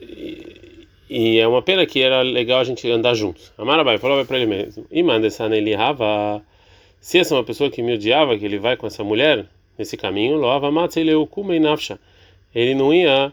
e, 0.00 0.86
e, 1.08 1.38
é 1.38 1.46
uma 1.46 1.62
pena 1.62 1.86
que 1.86 2.02
era 2.02 2.22
legal 2.22 2.60
a 2.60 2.64
gente 2.64 2.90
andar 2.90 3.14
juntos. 3.14 3.52
Amarabai 3.56 3.98
falou 3.98 4.24
para 4.26 4.36
ele 4.36 4.46
mesmo: 4.46 4.84
ele 4.90 5.74
Rava. 5.74 6.42
Se 7.00 7.18
essa 7.18 7.34
é 7.34 7.38
uma 7.38 7.44
pessoa 7.44 7.70
que 7.70 7.82
me 7.82 7.94
odiava, 7.94 8.36
que 8.36 8.44
ele 8.44 8.58
vai 8.58 8.76
com 8.76 8.86
essa 8.86 9.02
mulher 9.02 9.46
nesse 9.78 9.96
caminho, 9.96 10.36
loava 10.36 10.70
ele 12.54 12.74
não 12.74 12.92
ia 12.92 13.32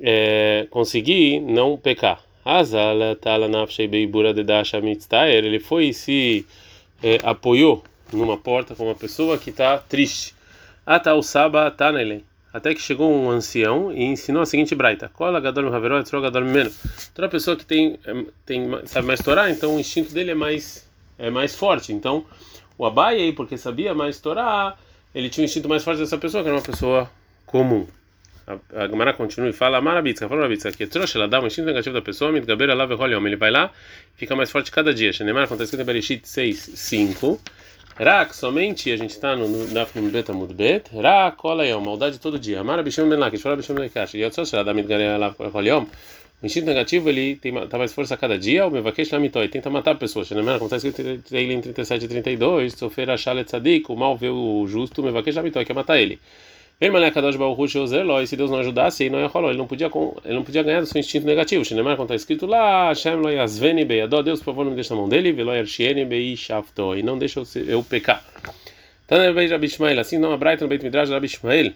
é, 0.00 0.66
conseguir 0.70 1.40
não 1.40 1.76
pecar. 1.76 2.22
Ele 5.28 5.58
foi 5.58 5.88
e 5.88 5.94
se 5.94 6.46
é, 7.02 7.18
apoiou 7.22 7.82
numa 8.12 8.36
porta 8.36 8.74
com 8.74 8.84
uma 8.84 8.94
pessoa 8.94 9.36
que 9.36 9.50
está 9.50 9.78
triste. 9.78 10.34
Ata 10.86 11.14
o 11.14 11.22
saba 11.22 11.70
tanele 11.70 12.24
até 12.52 12.74
que 12.74 12.80
chegou 12.80 13.12
um 13.12 13.30
ancião 13.30 13.92
e 13.92 14.04
ensinou 14.04 14.42
a 14.42 14.46
seguinte 14.46 14.74
braita: 14.74 15.10
Cola 15.10 15.40
gadol 15.40 15.72
haveró 15.74 15.98
etzro 15.98 16.20
gadol 16.20 16.44
meno. 16.44 16.70
Toda 17.14 17.28
pessoa 17.28 17.56
que 17.56 17.64
tem 17.64 17.98
tem 18.46 18.68
sabe 18.86 19.06
mais 19.06 19.20
Torá, 19.20 19.50
então 19.50 19.76
o 19.76 19.80
instinto 19.80 20.12
dele 20.12 20.30
é 20.30 20.34
mais 20.34 20.88
é 21.18 21.30
mais 21.30 21.54
forte. 21.54 21.92
Então 21.92 22.24
o 22.78 22.86
Abai 22.86 23.16
aí, 23.16 23.32
porque 23.32 23.58
sabia 23.58 23.92
mais 23.92 24.20
Torá, 24.20 24.76
ele 25.14 25.28
tinha 25.28 25.42
um 25.42 25.46
instinto 25.46 25.68
mais 25.68 25.82
forte 25.82 25.98
dessa 25.98 26.16
pessoa, 26.16 26.42
que 26.42 26.48
era 26.48 26.56
uma 26.56 26.62
pessoa 26.62 27.10
comum. 27.44 27.86
A 28.74 28.88
Gemara 28.88 29.12
continua 29.12 29.50
e 29.50 29.52
fala: 29.52 29.76
Amarabitska, 29.76 30.26
fala 30.26 30.40
Marabitska, 30.40 30.72
que 30.72 30.86
trouxa, 30.86 31.18
ela 31.18 31.28
dá 31.28 31.40
um 31.40 31.46
instinto 31.46 31.66
negativo 31.66 31.94
da 31.94 32.00
pessoa, 32.00 32.32
mitgaber 32.32 32.70
ela 32.70 32.84
ele 32.84 33.36
vai 33.36 33.50
lá, 33.50 33.70
fica 34.16 34.34
mais 34.34 34.50
forte 34.50 34.70
cada 34.70 34.94
dia. 34.94 35.12
Shenemar 35.12 35.44
acontece 35.44 35.76
que 35.76 35.82
em 35.82 35.84
Bereshit 35.84 36.26
6, 36.26 36.70
5. 36.74 37.38
Rak, 37.98 38.34
somente 38.34 38.92
a 38.92 38.96
gente 38.96 39.10
está 39.10 39.34
no 39.34 39.66
Dafnim 39.66 40.08
Bet 40.08 40.30
Amud 40.30 40.54
Bet. 40.54 40.88
Rak, 40.96 41.36
cola 41.36 41.64
aí, 41.64 41.74
maldade 41.74 42.18
todo 42.18 42.38
dia. 42.38 42.60
Amara 42.60 42.82
Bisham 42.82 43.08
Ben 43.08 43.18
Lakish, 43.18 43.42
fala 43.42 43.56
Bisham 43.56 43.74
Ben 43.74 43.90
Lakish. 43.94 44.14
E 44.14 44.20
eu 44.20 44.32
sou 44.32 44.44
ela 44.52 44.64
dá 44.64 44.72
mitgaber 44.72 45.06
ela 45.06 45.34
o 46.40 46.46
instinto 46.46 46.66
negativo 46.66 47.08
ele 47.08 47.36
tem 47.36 47.52
tá 47.66 47.76
mais 47.78 47.92
força 47.92 48.14
a 48.14 48.16
cada 48.16 48.38
dia, 48.38 48.64
o 48.66 48.70
mevakesh 48.70 49.10
lamitoi 49.10 49.48
tenta 49.48 49.68
matar 49.68 49.92
a 49.92 49.94
pessoa. 49.96 50.24
Shenemar 50.24 50.56
acontece 50.56 50.92
que 50.92 51.02
ele 51.36 51.54
em 51.54 51.60
37 51.60 52.04
e 52.04 52.08
32, 52.08 52.74
sofrer 52.74 53.10
a 53.10 53.16
chalet 53.16 53.44
tzadik, 53.44 53.90
o 53.90 53.96
mal 53.96 54.16
vê 54.16 54.28
o 54.28 54.64
justo, 54.68 55.00
o 55.00 55.04
mevakesh 55.04 55.34
lamitoi 55.34 55.64
quer 55.64 55.74
matar 55.74 55.98
ele. 55.98 56.20
E 56.80 58.26
se 58.28 58.36
Deus 58.36 58.52
não 58.52 58.60
ajudasse, 58.60 59.02
ele 59.02 59.10
não 59.10 59.18
ia 59.18 59.26
rolar, 59.26 59.48
ele 59.48 59.58
não 59.58 59.66
podia, 59.66 59.90
ele 60.24 60.34
não 60.34 60.44
podia 60.44 60.62
ganhar 60.62 60.78
do 60.78 60.86
seu 60.86 61.00
instinto 61.00 61.26
negativo. 61.26 61.64
Shinemar, 61.64 61.96
quando 61.96 62.10
está 62.10 62.14
escrito 62.14 62.46
lá, 62.46 62.90
Hashem 62.90 63.16
lo 63.16 63.28
yazveni 63.30 63.84
beyadó, 63.84 64.22
Deus, 64.22 64.38
por 64.38 64.46
favor, 64.46 64.62
não 64.62 64.70
me 64.70 64.76
deixe 64.76 64.90
na 64.90 64.96
mão 64.96 65.08
dele, 65.08 65.32
velo 65.32 65.52
yarshieni 65.52 66.04
bei 66.04 66.36
shafto, 66.36 66.94
e 66.94 67.02
não 67.02 67.18
deixa 67.18 67.42
eu 67.66 67.82
pecar. 67.82 68.24
Taner 69.08 69.34
bei 69.34 69.46
Ishmael, 69.46 69.98
assim 69.98 70.18
não 70.18 70.32
a 70.32 70.36
no 70.36 70.68
Beit 70.68 70.84
Midrash 70.84 71.10
Rabi 71.10 71.26
Ishmael, 71.26 71.72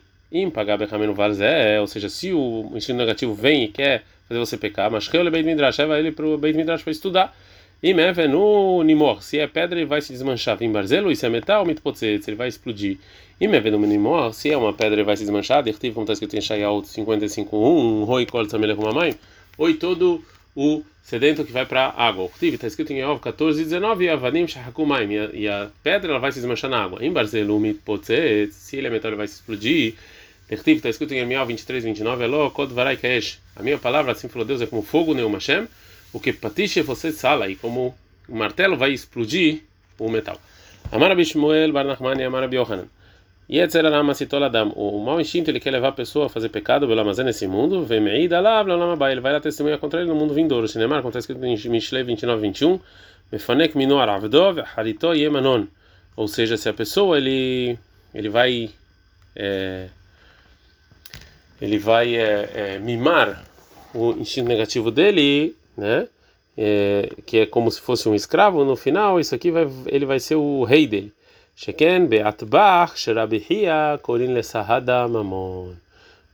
bechamenu 0.79 1.15
valzé, 1.15 1.81
ou 1.81 1.89
seja, 1.89 2.09
se 2.09 2.33
o 2.33 2.71
instinto 2.75 2.99
negativo 2.99 3.35
vem 3.35 3.65
e 3.65 3.69
quer 3.69 4.05
fazer 4.33 4.39
você 4.39 4.57
pecar, 4.57 4.91
mas 4.91 5.07
que 5.09 5.17
eu 5.17 5.31
Beit 5.31 5.47
Midrash, 5.47 5.79
leva 5.79 5.99
ele 5.99 6.11
para 6.11 6.27
o 6.27 6.39
Beit 6.39 6.57
Midrash 6.57 6.83
para 6.83 6.91
estudar. 6.91 7.37
E 7.83 7.93
no 8.29 8.83
nimor, 8.85 9.23
se 9.25 9.41
é 9.41 9.47
pedra 9.49 9.79
ele 9.79 9.87
vai 9.87 10.01
se 10.01 10.13
desmanchar. 10.13 10.57
Vim 10.57 10.71
barzelo, 10.71 11.11
e 11.11 11.17
se 11.17 11.27
é 11.27 11.29
metal, 11.29 11.67
mitpotzetz, 11.67 12.29
ele 12.29 12.37
vai 12.37 12.47
explodir. 12.47 12.99
E 13.41 13.49
no 13.49 13.79
nimor, 13.81 14.33
se 14.33 14.53
é 14.53 14.57
uma 14.57 14.73
pedra 14.73 14.95
ele 14.95 15.03
vai 15.03 15.17
se 15.17 15.25
desmanchar. 15.25 15.65
Dertiv, 15.65 15.93
como 15.93 16.05
está 16.05 16.13
escrito 16.13 16.37
em 16.37 16.41
Shayal 16.41 16.81
55.1, 16.83 17.53
um 17.53 18.05
roi 18.05 18.25
kol 18.25 18.47
tzamele 18.47 18.77
com 18.77 18.83
mamãe. 18.83 19.17
Oi 19.59 19.75
todo 19.75 20.23
o 20.55 20.85
sedento 21.03 21.45
que 21.45 21.51
vai 21.51 21.67
para 21.67 21.87
a 21.87 22.07
água. 22.07 22.27
Dertiv, 22.27 22.55
está 22.55 22.69
escrito 22.69 22.93
em 22.93 23.01
Yov 23.01 23.21
14 23.21 23.65
19, 23.65 24.09
avanim 24.09 24.47
shahakumaim, 24.47 25.11
e 25.35 25.49
a 25.49 25.69
pedra 25.83 26.13
ela 26.13 26.21
vai 26.21 26.31
se 26.31 26.39
desmanchar 26.39 26.71
na 26.71 26.85
água. 26.85 27.05
Em 27.05 27.13
barzelo, 27.13 27.59
mitpotzetz, 27.59 28.55
se 28.55 28.77
ele 28.77 28.87
é 28.87 28.91
metal 28.91 29.11
ele 29.11 29.17
vai 29.17 29.27
se 29.27 29.35
explodir. 29.35 29.95
Dertiv, 30.53 30.77
está 30.77 30.91
escrito 30.91 31.15
em 31.15 31.19
Yirmiyahu 31.19 31.47
23 31.47 31.85
29, 31.85 32.25
Elo, 32.25 32.51
kod 32.51 32.75
varai 32.75 32.97
kesh. 32.97 33.41
A 33.57 33.63
minha 33.63 33.79
palavra, 33.79 34.13
assim 34.13 34.29
falou 34.29 34.47
Deus, 34.47 34.61
é 34.61 34.67
como 34.67 34.83
fogo, 34.83 35.15
Neum 35.15 35.33
Hashem 35.33 35.67
o 36.13 36.21
que 36.21 36.33
patiche 36.33 36.83
você 36.83 37.11
sala 37.11 37.49
e 37.49 37.57
como 37.57 37.95
o 38.29 38.37
martelo 38.37 38.77
vai 38.77 38.93
explodir 38.93 39.63
o 39.99 40.11
metal. 40.11 40.39
Amar 40.91 41.17
Bishmuel 41.17 41.73
Bar 41.73 41.85
Nachman 41.85 42.21
e 42.21 42.25
Amar 42.25 42.53
Yohanan. 42.53 42.87
Yetzer 43.51 43.85
Alama. 43.85 44.13
O 44.75 45.01
mau 45.01 45.21
instinto 45.21 45.51
ele 45.51 45.61
quer 45.61 45.71
levar 45.71 45.89
a 45.89 45.93
pessoa 45.93 46.27
a 46.27 46.29
fazer 46.29 46.49
pecado 46.49 46.87
pelo 46.87 47.01
armazém 47.01 47.25
nesse 47.25 47.47
mundo. 47.47 47.85
Vem 47.85 48.01
Meida 48.01 48.41
lá, 48.41 48.63
Ele 49.11 49.21
vai 49.21 49.33
lá 49.33 49.41
testemunhar 49.41 49.79
contra 49.79 50.01
ele 50.01 50.09
no 50.09 50.15
mundo 50.15 50.33
vindouro. 50.35 50.69
Cinemar, 50.69 51.01
acontece 51.01 51.31
escrito 51.31 51.45
em 51.45 51.71
Mishlei 51.71 52.03
29, 52.03 52.41
21. 52.41 52.81
Mefanek 53.31 53.77
Minu 53.77 53.99
Aravdov 53.99 54.61
Harito 54.77 55.15
Yemanon. 55.15 55.67
Ou 56.15 56.29
seja, 56.29 56.57
se 56.57 56.69
a 56.69 56.73
pessoa 56.73 57.17
ele 57.17 57.79
ele 58.15 58.29
vai 58.29 58.71
é, 59.35 59.89
ele 61.63 61.79
vai 61.79 62.17
é, 62.17 62.51
é, 62.53 62.79
mimar 62.81 63.45
o 63.95 64.11
instinto 64.13 64.49
negativo 64.49 64.91
dele 64.91 65.55
né? 65.77 66.09
É, 66.59 67.09
que 67.25 67.39
é 67.39 67.47
como 67.47 67.71
se 67.71 67.81
fosse 67.81 68.09
um 68.09 68.15
escravo, 68.15 68.65
no 68.65 68.75
final 68.75 69.21
isso 69.21 69.33
aqui 69.35 69.51
vai, 69.51 69.67
ele 69.87 70.05
vai 70.05 70.19
ser 70.19 70.35
o 70.35 70.65
rei 70.65 70.87
dele. 70.89 71.13
Sheken 71.55 72.07
be'atbach 72.07 72.99
sherabihia 72.99 73.99
korin 74.03 74.35
lesahada 74.35 75.07
mamon. 75.07 75.73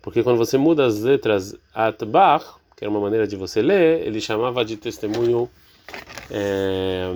Porque 0.01 0.23
quando 0.23 0.39
você 0.39 0.57
muda 0.57 0.87
as 0.87 1.01
letras 1.01 1.55
atbach, 1.75 2.45
que 2.75 2.85
era 2.85 2.91
uma 2.91 3.01
maneira 3.01 3.27
de 3.27 3.37
você 3.37 3.61
ler, 3.61 4.07
ele 4.07 4.21
chamava 4.21 4.65
de 4.65 4.77
testemunho 4.77 5.49
é, 6.31 7.13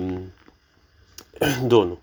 dono. 1.67 1.97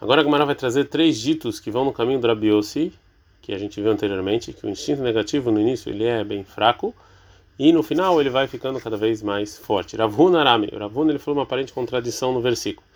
Agora 0.00 0.22
a 0.22 0.24
Gemara 0.24 0.44
vai 0.44 0.54
trazer 0.54 0.86
três 0.86 1.20
ditos 1.20 1.60
que 1.60 1.70
vão 1.70 1.84
no 1.84 1.92
caminho 1.92 2.18
do 2.18 2.26
Rabiossi, 2.26 2.92
que 3.40 3.52
a 3.52 3.58
gente 3.58 3.80
viu 3.80 3.90
anteriormente, 3.90 4.52
que 4.52 4.66
o 4.66 4.70
instinto 4.70 5.02
negativo 5.02 5.50
no 5.50 5.60
início 5.60 5.90
ele 5.90 6.04
é 6.04 6.22
bem 6.22 6.44
fraco, 6.44 6.94
e 7.58 7.72
no 7.72 7.82
final 7.82 8.20
ele 8.20 8.30
vai 8.30 8.48
ficando 8.48 8.80
cada 8.80 8.96
vez 8.96 9.22
mais 9.22 9.58
forte. 9.58 9.96
Ravuna 9.96 10.40
Arame. 10.40 10.68
Ravuna 10.68 11.12
ele 11.12 11.18
falou 11.18 11.38
uma 11.38 11.42
aparente 11.44 11.72
contradição 11.72 12.32
no 12.32 12.40
versículo. 12.40 12.86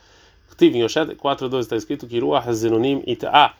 Tive 0.56 0.78
em 0.78 0.84
Oshet 0.84 1.16
4.12 1.16 1.60
está 1.60 1.76
escrito 1.76 2.06
que 2.06 2.20
Zenunim 2.52 3.02
Ita. 3.06 3.52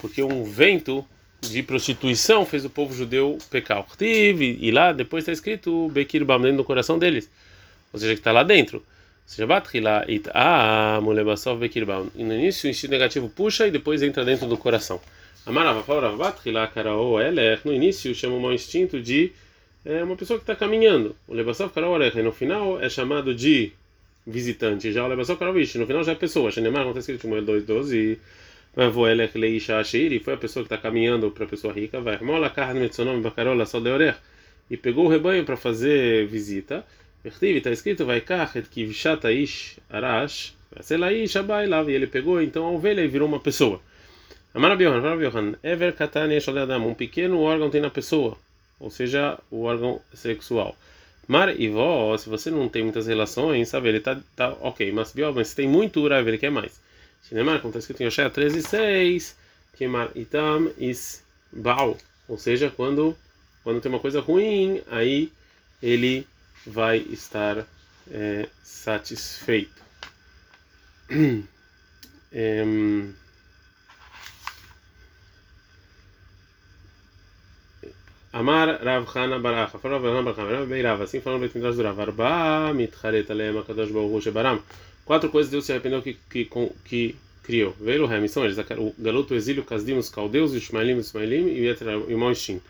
Porque 0.00 0.22
um 0.22 0.44
vento 0.44 1.04
de 1.40 1.62
prostituição 1.62 2.44
fez 2.44 2.64
o 2.64 2.70
povo 2.70 2.94
judeu 2.94 3.38
pecar. 3.50 3.84
Tive, 3.96 4.58
e 4.60 4.70
lá 4.70 4.92
depois 4.92 5.22
está 5.22 5.32
escrito 5.32 5.88
Bekir 5.90 6.24
Bam 6.24 6.40
dentro 6.40 6.56
do 6.56 6.64
coração 6.64 6.98
deles. 6.98 7.30
Ou 7.92 8.00
seja, 8.00 8.14
que 8.14 8.20
está 8.20 8.32
lá 8.32 8.42
dentro. 8.42 8.82
E 12.16 12.24
no 12.24 12.34
início 12.34 12.66
o 12.66 12.70
instinto 12.70 12.90
negativo 12.90 13.28
puxa 13.28 13.66
e 13.66 13.70
depois 13.70 14.02
entra 14.02 14.24
dentro 14.24 14.48
do 14.48 14.56
coração. 14.56 15.00
Amarava, 15.48 16.14
Batrila 16.14 16.66
Karaô 16.66 17.18
Eler. 17.18 17.62
No 17.64 17.72
início 17.72 18.14
chama 18.14 18.36
o 18.36 18.40
mau 18.40 18.52
instinto 18.52 19.00
de 19.00 19.32
é 19.82 20.04
uma 20.04 20.14
pessoa 20.14 20.38
que 20.38 20.42
está 20.42 20.54
caminhando. 20.54 21.16
O 21.26 21.32
Lebassov 21.32 21.72
Karaorecha, 21.72 22.22
no 22.22 22.32
final 22.32 22.78
é 22.78 22.90
chamado 22.90 23.34
de 23.34 23.72
visitante. 24.26 24.92
Já 24.92 25.02
o 25.02 25.08
Lebassov 25.08 25.38
Karavish, 25.38 25.76
no 25.76 25.86
final 25.86 26.04
já 26.04 26.12
é 26.12 26.14
pessoa. 26.14 26.50
Shenemar, 26.50 26.82
não 26.82 26.90
está 26.90 27.00
escrito 27.00 27.26
em 27.26 27.30
2.12. 27.30 28.18
Voelech 28.92 29.38
Leisha 29.38 29.78
Ashir, 29.78 30.22
foi 30.22 30.34
a 30.34 30.36
pessoa 30.36 30.62
que 30.62 30.66
está 30.66 30.76
caminhando 30.76 31.30
para 31.30 31.46
a 31.46 31.48
pessoa 31.48 31.72
rica. 31.72 31.98
Vai, 31.98 32.18
mola 32.20 32.50
carne 32.50 32.80
metzonom 32.80 33.22
bacarola 33.22 33.64
só 33.64 33.80
de 33.80 33.88
orech. 33.88 34.18
E 34.70 34.76
pegou 34.76 35.06
o 35.06 35.08
rebanho 35.08 35.46
para 35.46 35.56
fazer 35.56 36.26
visita. 36.26 36.84
Está 37.24 37.70
escrito, 37.70 38.04
vai 38.04 38.20
kachet 38.20 38.68
kivshata 38.68 39.32
ish 39.32 39.78
arash. 39.88 40.52
Selaish 40.82 41.38
abailav. 41.38 41.88
E 41.88 41.94
ele 41.94 42.06
pegou 42.06 42.42
então 42.42 42.66
a 42.66 42.70
ovelha 42.70 43.00
e 43.00 43.08
virou 43.08 43.26
uma 43.26 43.40
pessoa. 43.40 43.80
Amar 44.58 44.72
Abiohan, 44.72 45.12
Abiohan, 45.12 45.54
Ever 45.62 45.94
Katane 45.94 46.36
Adam, 46.36 46.88
um 46.88 46.94
pequeno 46.94 47.40
órgão 47.40 47.70
tem 47.70 47.80
na 47.80 47.90
pessoa 47.90 48.36
ou 48.80 48.90
seja, 48.90 49.38
o 49.50 49.62
órgão 49.62 50.00
sexual. 50.14 50.76
Mar 51.28 51.48
e 51.60 51.68
vó, 51.68 52.16
se 52.16 52.28
você 52.28 52.50
não 52.50 52.68
tem 52.68 52.82
muitas 52.82 53.06
relações, 53.06 53.68
sabe, 53.68 53.88
ele 53.88 54.00
tá, 54.00 54.18
tá 54.34 54.50
ok, 54.60 54.90
mas 54.92 55.12
bió, 55.12 55.32
mas 55.32 55.48
se 55.48 55.56
tem 55.56 55.68
muito 55.68 56.00
urav, 56.00 56.26
ele 56.26 56.38
quer 56.38 56.50
mais. 56.50 56.80
Shinemar, 57.22 57.60
como 57.60 57.70
está 57.70 57.80
escrito 57.80 58.02
em 58.02 58.06
Oshea 58.06 58.30
13, 58.30 58.62
6, 58.62 59.36
que 59.76 59.86
mar 59.86 60.10
itam 60.16 60.72
is 60.76 61.22
bal, 61.52 61.96
ou 62.26 62.36
seja, 62.36 62.68
quando, 62.74 63.16
quando 63.62 63.80
tem 63.80 63.92
uma 63.92 64.00
coisa 64.00 64.20
ruim, 64.20 64.82
aí 64.90 65.30
ele 65.80 66.26
vai 66.66 66.98
estar 66.98 67.66
é, 68.10 68.48
satisfeito. 68.64 69.82
é, 72.32 72.64
Amar 78.32 78.80
Rav 78.82 79.06
Hana 79.14 79.38
Baracha, 79.38 79.78
falou 79.78 79.98
Rav 79.98 80.10
Hana 80.10 80.22
Baracha, 80.22 80.42
Rav 80.42 80.66
Beirav, 80.66 81.02
assim 81.02 81.20
falando 81.20 81.40
Beit 81.40 81.56
Midrash 81.56 81.76
do 81.76 81.82
Rav, 81.82 81.98
Arba 82.00 82.74
mitcharet 82.74 83.30
aleem 83.30 83.58
akadosh 83.58 83.90
baruch 83.90 84.22
shebaram. 84.22 84.60
Quatro 85.04 85.30
coisas 85.30 85.50
Deus 85.50 85.64
se 85.64 85.72
arrependeu 85.72 86.02
que, 86.02 86.18
que, 86.28 86.50
que 86.84 87.16
criou. 87.42 87.74
Veio 87.80 88.06
o 88.06 88.12
Hem, 88.12 88.28
são 88.28 88.44
eles, 88.44 88.58
o 88.58 88.94
galuto, 88.98 89.32
o 89.32 89.36
exílio, 89.36 89.64
Kasdim, 89.64 89.94
os 89.94 90.10
caldeus, 90.10 90.50
os 90.50 90.58
Ishmaelim, 90.58 90.98
os 90.98 91.06
Ismaelim 91.06 91.48
e 91.48 92.14
o 92.14 92.18
mau 92.18 92.30
instinto. 92.30 92.64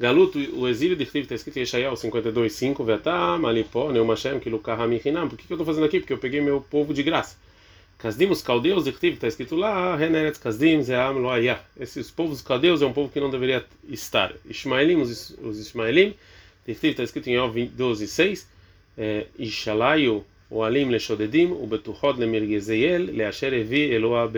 Galuto, 0.00 0.38
o 0.38 0.66
exílio 0.66 0.96
de 0.96 1.04
Chtiv 1.04 1.22
está 1.22 1.34
escrito 1.36 1.58
em 1.58 1.60
Yeshayahu 1.60 1.94
52:5, 1.94 2.84
Vetá, 2.84 3.38
Malipó, 3.38 3.92
Neumashem, 3.92 4.40
Kilukah 4.40 4.74
Hamichinam. 4.74 5.28
Por 5.28 5.38
que, 5.38 5.46
que 5.46 5.52
eu 5.52 5.56
estou 5.56 5.66
fazendo 5.66 5.84
aqui? 5.84 6.00
Porque 6.00 6.12
eu 6.12 6.18
peguei 6.18 6.40
meu 6.40 6.60
povo 6.62 6.92
de 6.92 7.02
graça. 7.04 7.36
Kasdim, 8.00 8.30
os 8.30 8.40
caldeus, 8.40 8.86
está 8.86 9.28
escrito 9.28 9.54
lá, 9.54 9.94
Reneretz 9.94 10.38
Kasdim, 10.38 10.82
Zeam 10.82 11.18
Loaya. 11.18 11.60
Esses 11.78 12.10
povos 12.10 12.40
caldeus 12.40 12.80
é 12.80 12.86
um 12.86 12.94
povo 12.94 13.12
que 13.12 13.20
não 13.20 13.28
deveria 13.28 13.62
estar. 13.90 14.32
Ismaelim, 14.48 15.02
os, 15.02 15.36
os 15.42 15.58
Ismaelim, 15.58 16.14
está 16.66 17.02
escrito 17.02 17.28
em 17.28 17.34
Yov 17.34 17.66
12, 17.66 18.08
6, 18.08 18.48
é, 18.96 19.26
Ishalayu, 19.38 20.24
o 20.48 20.62
Alim 20.62 20.88
Leshodedim, 20.88 21.52
o 21.52 21.66
Betuchod 21.66 22.18
Lemirgezeiel, 22.18 23.02
Leasher 23.02 23.52
Evi 23.52 23.92
Eloa. 23.92 24.32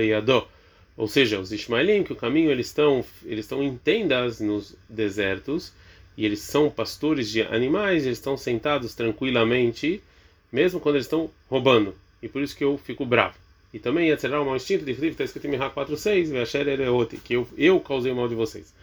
Ou 0.97 1.07
seja, 1.07 1.38
os 1.38 1.52
Ismaelim, 1.52 2.02
que 2.02 2.12
o 2.12 2.16
caminho 2.16 2.50
eles 2.50 2.66
estão, 2.66 3.04
eles 3.25 3.45
estão 3.45 3.62
em 3.62 3.76
tendas 3.76 4.40
nos 4.40 4.75
desertos, 4.88 5.73
e 6.16 6.26
eles 6.26 6.40
são 6.40 6.69
pastores 6.69 7.31
de 7.31 7.42
animais, 7.42 8.07
eles 8.07 8.19
estão 8.19 8.37
sentados 8.37 8.92
tranquilamente, 8.97 10.02
mesmo 10.50 10.81
quando 10.81 10.97
eles 10.97 11.07
estão 11.07 11.31
roubando. 11.49 11.95
E 12.21 12.28
por 12.28 12.42
isso 12.42 12.57
que 12.57 12.64
eu 12.64 12.76
fico 12.76 13.07
bravo. 13.07 13.41
E 13.72 13.78
também 13.78 14.10
Yetzerar, 14.10 14.42
o 14.42 14.44
mau 14.44 14.56
instinto 14.56 14.84
de 14.84 14.94
Filipe, 14.94 15.12
está 15.12 15.24
escrito 15.24 15.46
em 15.46 15.50
Mihá 15.50 15.70
4.6, 15.70 16.30
Ve'asher 16.30 16.68
Ereoti, 16.68 17.16
que 17.16 17.34
eu, 17.34 17.48
eu 17.56 17.80
causei 17.80 18.12
o 18.12 18.16
mal 18.16 18.28
de 18.28 18.34
vocês. 18.34 18.74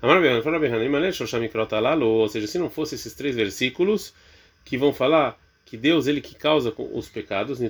ou 0.00 2.28
seja, 2.28 2.46
se 2.46 2.58
não 2.58 2.70
fosse 2.70 2.94
esses 2.94 3.12
três 3.14 3.36
versículos 3.36 4.14
que 4.64 4.78
vão 4.78 4.92
falar 4.92 5.38
que 5.66 5.76
Deus 5.76 6.06
ele 6.06 6.22
que 6.22 6.34
causa 6.34 6.72
os 6.78 7.10
pecados, 7.10 7.60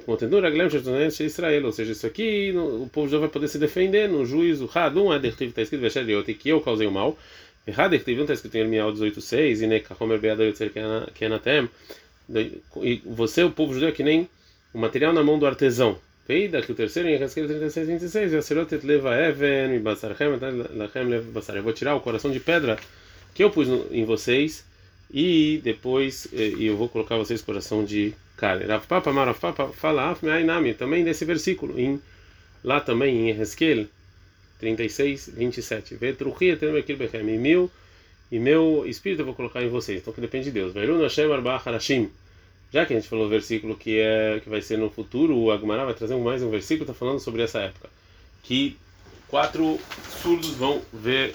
Israel, 1.25 1.65
ou 1.65 1.73
seja, 1.73 1.91
isso 1.91 2.07
aqui 2.07 2.55
o 2.57 2.89
povo 2.93 3.09
já 3.09 3.19
vai 3.19 3.29
poder 3.29 3.49
se 3.49 3.59
defender 3.59 4.09
no 4.09 4.25
juízo. 4.25 4.71
Hadum 4.73 5.11
Adertiv 5.11 5.49
está 5.49 5.63
escrito 5.63 5.81
que 6.35 6.49
eu 6.49 6.61
causei 6.61 6.87
o 6.87 6.93
mal. 6.93 7.19
Hadertiv 7.77 8.21
está 8.21 8.35
escrito 8.35 8.55
em 8.55 8.61
Irmial 8.61 8.93
18:6 8.93 9.63
e 9.63 9.67
Nekahomer 9.67 10.21
Beada 10.21 10.45
Yotzer 10.45 10.71
Kenatem. 11.13 11.69
E 12.83 13.03
você, 13.05 13.43
o 13.43 13.51
povo 13.51 13.75
judeu, 13.75 13.89
é 13.89 13.93
que 13.93 14.05
nem 14.05 14.29
o 14.73 14.79
material 14.79 15.13
na 15.13 15.25
mão 15.25 15.37
do 15.37 15.47
artesão. 15.47 15.99
Veida 16.29 16.61
que 16.61 16.71
o 16.71 16.75
terceiro 16.75 17.09
em 17.09 17.15
Ezequiel 17.15 17.49
36, 17.49 17.89
26, 17.89 18.33
Yaserotet 18.35 18.87
leva 18.87 19.15
leva. 19.15 19.47
Eu 21.55 21.63
vou 21.63 21.73
tirar 21.73 21.95
o 21.95 22.01
coração 22.01 22.31
de 22.31 22.39
pedra 22.39 22.79
que 23.33 23.43
eu 23.43 23.51
pus 23.51 23.67
em 23.91 24.05
vocês 24.05 24.63
e 25.11 25.59
depois 25.65 26.29
e 26.31 26.67
eu 26.67 26.77
vou 26.77 26.87
colocar 26.87 27.17
vocês 27.17 27.41
coração 27.41 27.83
de 27.83 28.13
carne. 28.37 28.67
Rav 28.67 28.87
Papa, 28.87 29.11
Marav 29.11 29.41
Papa, 29.41 29.69
fala 29.69 30.11
Afmeainami, 30.11 30.75
também 30.75 31.03
desse 31.03 31.25
versículo, 31.25 31.81
em, 31.81 31.99
lá 32.63 32.79
também 32.79 33.31
em 33.31 33.41
Ezequiel 33.41 33.87
36, 34.61 35.31
27. 35.35 35.95
Vetruchia 35.95 36.59
tenemekil 36.59 36.99
bechem, 36.99 37.23
e 37.23 37.39
meu, 37.39 37.71
e 38.31 38.39
meu 38.39 38.85
espírito 38.87 39.23
eu 39.23 39.27
vou 39.27 39.35
colocar 39.35 39.63
em 39.63 39.71
vocês, 39.71 40.03
então 40.03 40.13
que 40.13 40.21
depende 40.21 40.45
de 40.45 40.51
Deus. 40.51 40.75
Veirun 40.75 41.01
Hashem 41.01 41.33
arba 41.33 41.57
harashim. 41.57 42.11
Já 42.73 42.85
que 42.85 42.93
a 42.93 42.97
gente 42.97 43.09
falou 43.09 43.27
o 43.27 43.29
versículo 43.29 43.77
que 43.77 43.99
é 43.99 44.41
que 44.41 44.49
vai 44.51 44.61
ser 44.61 44.77
no 44.77 44.91
futuro, 44.91 45.37
o 45.37 45.51
Agmará 45.51 45.85
vai 45.85 45.95
trazer 45.95 46.17
mais 46.17 46.43
um 46.43 46.51
versículo 46.51 46.83
está 46.83 46.93
falando 46.93 47.19
sobre 47.19 47.43
essa 47.43 47.61
época, 47.61 47.89
que 48.43 48.77
quatro 49.29 49.79
surdos 50.23 50.51
vão 50.51 50.83
ver 50.93 51.35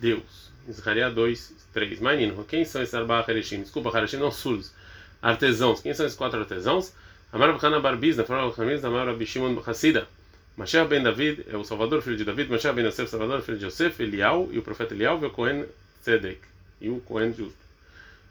Deus. 0.00 0.50
Israel 0.68 1.12
2, 1.12 1.52
3. 1.72 2.00
Menino, 2.00 2.44
quem 2.44 2.64
são 2.64 2.82
esses 2.82 2.94
Arba 2.94 3.20
Hareshim? 3.20 3.62
Desculpa, 3.62 3.94
Hareshim 3.94 4.16
não 4.16 4.30
surdos. 4.30 4.72
Artesãos. 5.20 5.80
Quem 5.80 5.92
são 5.92 6.06
esses 6.06 6.16
quatro 6.16 6.40
artesãos? 6.40 6.92
Amar 7.32 7.52
Bachana 7.52 7.78
Barbizna, 7.78 8.24
Farol 8.24 8.54
Hamiz, 8.56 8.84
Amar 8.84 9.06
Rabi 9.06 9.26
Shimon 9.26 9.62
Hassida. 9.66 10.08
Mashiach 10.56 10.88
ben 10.88 11.02
David 11.02 11.44
é 11.50 11.56
o 11.56 11.64
Salvador, 11.64 12.02
filho 12.02 12.16
de 12.16 12.24
David. 12.24 12.50
Mashiach 12.50 12.74
ben 12.74 12.86
Yosef, 12.86 13.08
Salvador, 13.08 13.40
filho 13.42 13.58
de 13.58 13.66
Yosef. 13.66 14.02
Elial 14.02 14.48
e 14.50 14.58
o 14.58 14.62
profeta 14.62 14.94
Elial 14.94 15.20
e 15.22 15.26
o 15.26 15.30
Cohen 15.30 15.64
Tzedek. 16.02 16.40
E 16.80 16.88
o 16.88 17.00
Cohen 17.00 17.32
justo. 17.32 17.59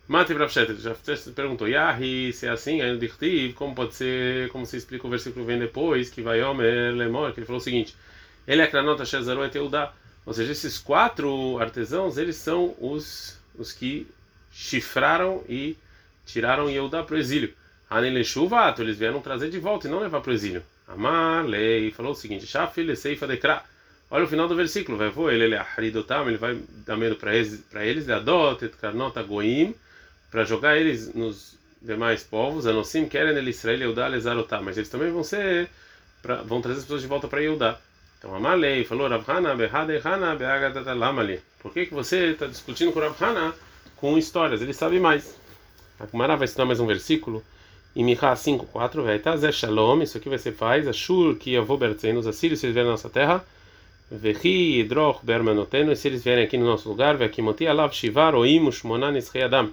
Mati 0.09 0.33
Brafshet, 0.33 0.73
já 0.81 0.95
perguntou, 1.35 1.67
Yahi, 1.67 2.33
se 2.33 2.47
é 2.47 2.49
assim, 2.49 2.81
aí 2.81 2.91
no 2.91 3.53
como 3.53 3.75
pode 3.75 3.93
ser, 3.93 4.49
como 4.49 4.65
se 4.65 4.75
explica 4.75 5.05
o 5.05 5.09
versículo 5.09 5.45
vem 5.45 5.59
depois, 5.59 6.09
que 6.09 6.19
vai 6.19 6.41
Omer 6.41 6.95
Lemor, 6.95 7.31
que 7.31 7.39
ele 7.39 7.45
falou 7.45 7.61
o 7.61 7.63
seguinte, 7.63 7.95
ele 8.47 8.63
é 8.63 8.65
Kranota 8.65 9.05
Shezaro 9.05 9.45
et 9.45 9.53
Eudá, 9.55 9.93
ou 10.25 10.33
seja, 10.33 10.51
esses 10.51 10.79
quatro 10.79 11.59
artesãos, 11.59 12.17
eles 12.17 12.37
são 12.37 12.75
os, 12.79 13.39
os 13.55 13.71
que 13.71 14.07
chifraram 14.51 15.43
e 15.47 15.77
tiraram 16.25 16.71
Yehudá 16.71 17.03
para 17.03 17.15
o 17.15 17.19
exílio. 17.19 17.53
Hanele 17.87 18.23
Shuvato, 18.23 18.81
eles 18.81 18.97
vieram 18.97 19.21
trazer 19.21 19.51
de 19.51 19.59
volta 19.59 19.87
e 19.87 19.91
não 19.91 19.99
levar 19.99 20.21
para 20.21 20.31
o 20.31 20.33
exílio. 20.33 20.63
Amar, 20.87 21.45
lei, 21.45 21.91
falou 21.91 22.13
o 22.13 22.15
seguinte, 22.15 22.47
Shafil 22.47 22.95
Seifa 22.95 23.27
Dekra, 23.27 23.63
olha 24.09 24.25
o 24.25 24.27
final 24.27 24.47
do 24.47 24.55
versículo, 24.55 24.97
vai 24.97 25.09
voar, 25.09 25.35
ele 25.35 25.53
é 25.53 25.59
Haridotam, 25.59 26.27
ele 26.27 26.37
vai 26.37 26.59
dar 26.83 26.97
medo 26.97 27.15
para 27.15 27.35
eles, 27.35 27.63
para 27.69 27.85
eles, 27.85 28.09
Adot, 28.09 28.67
Karnota 28.81 29.21
Goim, 29.21 29.75
para 30.29 30.43
jogar 30.43 30.77
eles 30.77 31.13
nos 31.13 31.57
demais 31.81 32.23
povos, 32.23 32.67
Anosim 32.67 33.07
querem 33.07 33.35
ele 33.35 33.49
Israel 33.49 33.79
Yehudá 33.79 34.07
Lezarotá, 34.07 34.61
mas 34.61 34.77
eles 34.77 34.89
também 34.89 35.11
vão 35.11 35.23
ser 35.23 35.69
pra, 36.21 36.35
vão 36.35 36.61
trazer 36.61 36.79
as 36.79 36.83
pessoas 36.83 37.01
de 37.01 37.07
volta 37.07 37.27
para 37.27 37.41
Yehudá. 37.41 37.79
Então 38.17 38.35
Amalei 38.35 38.83
falou 38.83 39.07
Ravhana 39.07 39.55
Behade 39.55 40.01
Hana 40.03 40.35
Beagadatalamalei. 40.35 41.39
Por 41.59 41.71
que 41.71 41.85
que 41.85 41.93
você 41.93 42.31
está 42.31 42.47
discutindo 42.47 42.91
com 42.91 42.99
Ravhana 42.99 43.53
com 43.95 44.17
histórias? 44.17 44.61
Ele 44.61 44.73
sabe 44.73 44.99
mais. 44.99 45.39
A 45.99 46.05
Kumara 46.05 46.35
vai 46.35 46.45
ensinar 46.45 46.65
mais 46.65 46.79
um 46.79 46.85
versículo. 46.85 47.43
Em 47.95 48.03
Michá 48.03 48.35
5:4 48.35 49.03
vai 49.03 49.19
tá 49.19 49.35
Zé 49.35 49.51
Shalom, 49.51 50.01
isso 50.01 50.17
aqui 50.17 50.29
vai 50.29 50.37
ser 50.37 50.53
faz, 50.53 50.87
Ashur 50.87 51.35
que 51.35 51.57
avô 51.57 51.75
Bertzen, 51.75 52.15
os 52.17 52.27
assírios, 52.27 52.59
se 52.59 52.67
eles 52.67 52.73
vierem 52.73 52.87
na 52.87 52.93
nossa 52.93 53.09
terra, 53.09 53.43
Vechi, 54.11 54.83
Droch, 54.83 55.19
Bermanoteno, 55.23 55.95
se 55.95 56.07
eles 56.07 56.23
vierem 56.23 56.43
aqui 56.43 56.57
no 56.57 56.65
nosso 56.65 56.87
lugar, 56.87 57.17
Vekimoti, 57.17 57.65
Alav, 57.67 57.93
Shivar, 57.93 58.35
Oim, 58.35 58.71
Shmonan, 58.71 59.13
Adam 59.43 59.71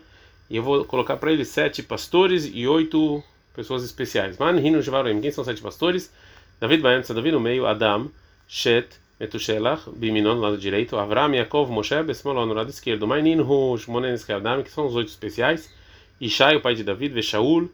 e 0.49 0.57
eu 0.57 0.63
vou 0.63 0.85
colocar 0.85 1.17
para 1.17 1.33
ele 1.33 1.45
sete 1.45 1.83
pastores 1.83 2.49
e 2.53 2.67
oito 2.67 3.23
pessoas 3.55 3.83
especiais. 3.83 4.39
Man 4.39 4.61
Hinu 4.61 4.83
Shvarim. 4.83 5.21
Quem 5.21 5.31
são 5.31 5.43
sete 5.43 5.61
pastores? 5.61 6.13
David 6.61 6.83
Bayansa, 6.83 7.13
David 7.15 7.33
no 7.33 7.41
meio, 7.41 7.67
Adam, 7.67 8.11
Shet, 8.47 8.89
Metushelach, 9.19 9.91
Biminon 9.91 10.37
no 10.37 10.41
lado 10.43 10.59
direito, 10.59 10.97
Avram, 10.97 11.35
Yaakov, 11.35 11.71
Moshe, 11.71 12.03
Besmolon 12.03 12.47
no 12.47 12.55
lado 12.55 12.71
esquerdo. 12.71 13.07
Maininhu, 13.07 13.77
Shmonen 13.79 14.15
Adam, 14.29 14.63
que 14.63 14.71
são 14.71 14.87
os 14.87 14.95
oito 14.95 15.09
especiais. 15.09 15.71
Ishai, 16.21 16.57
o 16.57 16.61
pai 16.61 16.75
de 16.75 16.85
David, 16.85 17.13
Veshaul, 17.13 17.69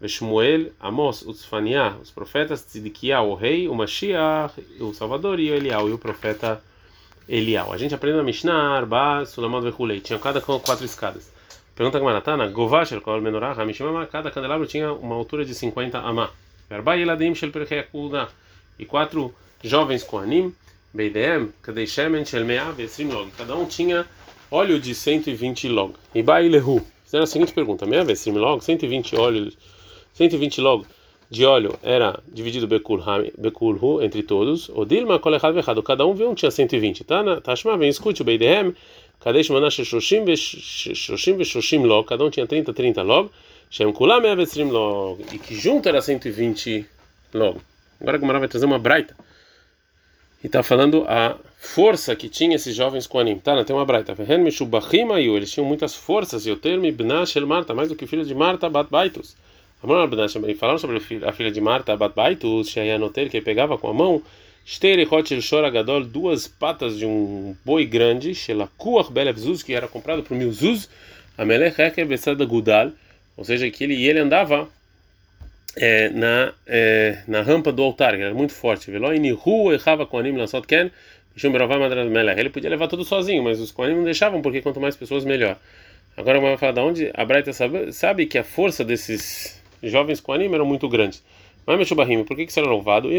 Veshmuel, 0.00 0.72
Amos, 0.80 1.22
Utzfania, 1.22 1.96
os 2.02 2.10
profetas, 2.10 2.64
Tzidikia, 2.64 3.20
o 3.20 3.34
rei, 3.34 3.68
o 3.68 3.74
Mashiach, 3.74 4.54
o 4.80 4.94
Salvador, 4.94 5.38
e 5.38 5.50
o 5.50 5.54
Elial, 5.54 5.88
e 5.88 5.92
o 5.92 5.98
profeta 5.98 6.62
Elial. 7.28 7.72
A 7.72 7.78
gente 7.78 7.94
aprende 7.94 8.16
na 8.16 8.22
Mishnah, 8.22 8.76
Arba, 8.76 9.24
Sulamad 9.26 9.62
Vehulei. 9.64 10.00
Tinha 10.00 10.18
cada 10.18 10.40
quatro 10.40 10.84
escadas. 10.84 11.33
Pergunta 11.74 11.98
que 11.98 12.04
Maratana, 12.04 12.46
Govashel 12.46 13.00
Kol 13.00 13.20
Menorah, 13.20 13.54
Hamishimama, 13.54 14.06
cada 14.06 14.30
candelabro 14.30 14.64
tinha 14.64 14.92
uma 14.92 15.16
altura 15.16 15.44
de 15.44 15.52
50 15.52 15.98
amá. 15.98 16.30
Verbai 16.70 17.02
Eladim 17.02 17.34
Shel 17.34 17.50
Perkekuda. 17.50 18.28
E 18.78 18.84
quatro 18.84 19.34
jovens 19.62 20.04
Koanim, 20.04 20.54
Beidem, 20.92 21.52
Kadeshemen 21.62 22.24
Shel 22.24 22.44
Mea 22.44 22.70
Vesrim 22.70 23.08
Log. 23.08 23.32
Cada 23.36 23.56
um 23.56 23.66
tinha 23.66 24.06
óleo 24.52 24.78
de 24.78 24.94
120 24.94 25.68
log. 25.68 25.94
E 26.14 26.22
Bai 26.22 26.48
Lehu. 26.48 26.80
Fizeram 27.04 27.24
a 27.24 27.26
seguinte 27.26 27.52
pergunta: 27.52 27.84
Mea 27.86 28.04
Vesrim 28.04 28.34
Log, 28.34 28.64
120 28.64 29.16
óleos, 29.16 29.58
120 30.12 30.60
log 30.60 30.86
de 31.30 31.44
óleo 31.44 31.76
era 31.82 32.22
dividido 32.28 32.68
Bekulhu 32.68 34.00
entre 34.02 34.22
todos. 34.22 34.68
O 34.68 34.84
Dilma 34.84 35.18
Kolechad 35.18 35.52
Vechado. 35.52 35.82
Cada 35.82 36.06
um 36.06 36.14
viu 36.14 36.30
um 36.30 36.34
tinha 36.34 36.50
120. 36.50 37.02
Tá? 37.02 37.40
Tashma, 37.40 37.76
vem 37.76 37.88
escute 37.88 38.22
o 38.22 38.24
Beidem. 38.24 38.74
Kadesh 39.24 39.48
Manash 39.48 39.80
Shoshim 39.86 40.26
Shoshim 41.44 41.82
Log, 41.82 42.06
cada 42.06 42.22
um 42.22 42.28
tinha 42.28 42.46
30, 42.46 42.74
30 42.74 43.02
log, 43.02 43.30
Shem 43.70 43.90
Kulam 43.90 44.22
Evesrim 44.26 44.70
Log, 44.70 45.24
e 45.32 45.38
que 45.38 45.54
junto 45.54 45.88
era 45.88 46.02
120 46.02 46.86
log. 47.32 47.58
Agora 47.98 48.18
a 48.18 48.20
Gomara 48.20 48.38
vai 48.38 48.48
trazer 48.48 48.66
uma 48.66 48.78
braita. 48.78 49.16
E 50.42 50.46
está 50.46 50.62
falando 50.62 51.06
a 51.08 51.38
força 51.56 52.14
que 52.14 52.28
tinha 52.28 52.54
esses 52.54 52.76
jovens 52.76 53.06
com 53.06 53.18
anim. 53.18 53.38
Tá, 53.38 53.64
tem 53.64 53.74
uma 53.74 53.86
braita. 53.86 54.14
Eles 54.18 55.50
tinham 55.50 55.66
muitas 55.66 55.94
forças. 55.94 56.44
E 56.44 56.50
o 56.50 56.56
termo 56.56 56.84
Ibnash 56.84 57.36
El 57.36 57.46
Marta, 57.46 57.72
mais 57.72 57.88
do 57.88 57.96
que 57.96 58.04
o 58.04 58.06
filho 58.06 58.26
de 58.26 58.34
Marta, 58.34 58.68
Bat 58.68 58.90
Baitus. 58.90 59.34
Falaram 59.80 60.78
sobre 60.78 60.98
a 61.26 61.32
filha 61.32 61.50
de 61.50 61.60
Marta, 61.62 61.96
Bat 61.96 62.14
Baitus, 62.14 62.74
que 63.30 63.40
pegava 63.40 63.78
com 63.78 63.88
a 63.88 63.94
mão 63.94 64.22
Gadol, 65.72 66.04
duas 66.04 66.48
patas 66.48 66.98
de 66.98 67.04
um 67.04 67.54
boi 67.64 67.84
grande, 67.84 68.34
Shelakuach 68.34 69.12
Belev 69.12 69.38
Zuz, 69.38 69.62
que 69.62 69.74
era 69.74 69.86
comprado 69.86 70.22
por 70.22 70.34
mil 70.36 70.50
Zuz, 70.52 70.88
Amelech 71.36 71.80
Heker 71.80 72.06
Besada 72.06 72.44
Gudal, 72.44 72.92
ou 73.36 73.44
seja, 73.44 73.70
que 73.70 73.84
ele, 73.84 74.06
ele 74.06 74.20
andava 74.20 74.68
é, 75.76 76.08
na, 76.08 76.52
é, 76.66 77.18
na 77.26 77.42
rampa 77.42 77.72
do 77.72 77.82
altar, 77.82 78.16
que 78.16 78.22
era 78.22 78.32
muito 78.34 78.52
forte. 78.52 78.90
Ele 78.90 79.00
podia 82.50 82.70
levar 82.70 82.88
tudo 82.88 83.04
sozinho, 83.04 83.42
mas 83.42 83.60
os 83.60 83.70
Koanim 83.70 83.96
não 83.96 84.04
deixavam, 84.04 84.40
porque 84.40 84.62
quanto 84.62 84.80
mais 84.80 84.96
pessoas, 84.96 85.24
melhor. 85.24 85.58
Agora 86.16 86.40
vamos 86.40 86.60
falar 86.60 86.72
de 86.72 86.80
onde 86.80 87.10
a 87.12 87.24
Braita 87.24 87.52
sabe, 87.52 87.92
sabe 87.92 88.26
que 88.26 88.38
a 88.38 88.44
força 88.44 88.84
desses 88.84 89.60
jovens 89.82 90.20
Koanim 90.20 90.54
era 90.54 90.64
muito 90.64 90.88
grande. 90.88 91.20
Mas 91.66 91.78
Meshubahim, 91.78 92.24
por 92.24 92.36
que, 92.36 92.44
que 92.44 92.50
isso 92.50 92.60
era 92.60 92.68
louvado? 92.68 93.10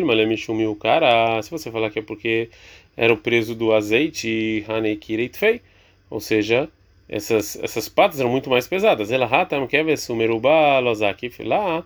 o 0.72 0.76
cara. 0.76 1.42
Se 1.42 1.50
você 1.50 1.72
falar 1.72 1.90
que 1.90 2.00
é 2.00 2.02
porque 2.02 2.50
era 2.96 3.12
o 3.14 3.18
preso 3.18 3.56
do 3.56 3.74
azeite, 3.74 4.64
Hanei 4.68 4.96
Kireitfei, 4.96 5.62
ou 6.10 6.20
seja, 6.20 6.70
essas, 7.10 7.56
essas 7.62 7.90
patas 7.90 8.20
eram 8.20 8.30
muito 8.30 8.50
mais 8.50 8.68
pesadas. 8.68 9.12
Ela 9.12 9.26
Hatam 9.26 9.68
Keves 9.68 10.08
Umeruba 10.10 10.80
Lozaki. 10.80 11.32
Lá 11.40 11.84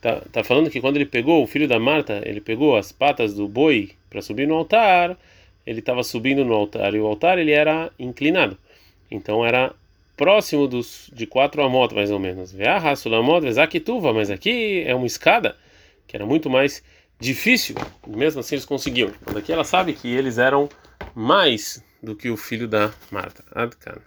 tá, 0.00 0.22
tá 0.32 0.44
falando 0.44 0.70
que 0.70 0.80
quando 0.80 0.96
ele 0.96 1.06
pegou, 1.06 1.42
o 1.42 1.46
filho 1.46 1.68
da 1.68 1.78
Marta, 1.78 2.22
ele 2.24 2.40
pegou 2.40 2.76
as 2.76 2.92
patas 2.92 3.34
do 3.34 3.46
boi 3.46 3.90
para 4.08 4.22
subir 4.22 4.46
no 4.48 4.54
altar, 4.54 5.16
ele 5.66 5.80
estava 5.80 6.02
subindo 6.02 6.44
no 6.44 6.54
altar 6.54 6.94
e 6.94 7.00
o 7.00 7.06
altar 7.06 7.38
ele 7.38 7.52
era 7.52 7.90
inclinado. 7.98 8.56
Então 9.10 9.44
era 9.44 9.74
próximo 10.16 10.66
dos 10.66 11.10
de 11.12 11.26
quatro 11.26 11.62
amot 11.62 11.94
mais 11.94 12.10
ou 12.10 12.18
menos. 12.18 12.52
Mas 14.12 14.30
aqui 14.30 14.82
é 14.86 14.94
uma 14.94 15.06
escada 15.06 15.54
que 16.08 16.16
era 16.16 16.26
muito 16.26 16.50
mais 16.50 16.82
difícil, 17.20 17.76
mesmo 18.06 18.40
assim 18.40 18.54
eles 18.54 18.64
conseguiam. 18.64 19.12
Quando 19.22 19.38
aqui 19.38 19.52
ela 19.52 19.64
sabe 19.64 19.92
que 19.92 20.08
eles 20.08 20.38
eram 20.38 20.68
mais 21.14 21.82
do 22.02 22.16
que 22.16 22.30
o 22.30 22.36
filho 22.36 22.66
da 22.66 22.92
Marta. 23.10 23.44
Adkan. 23.52 24.00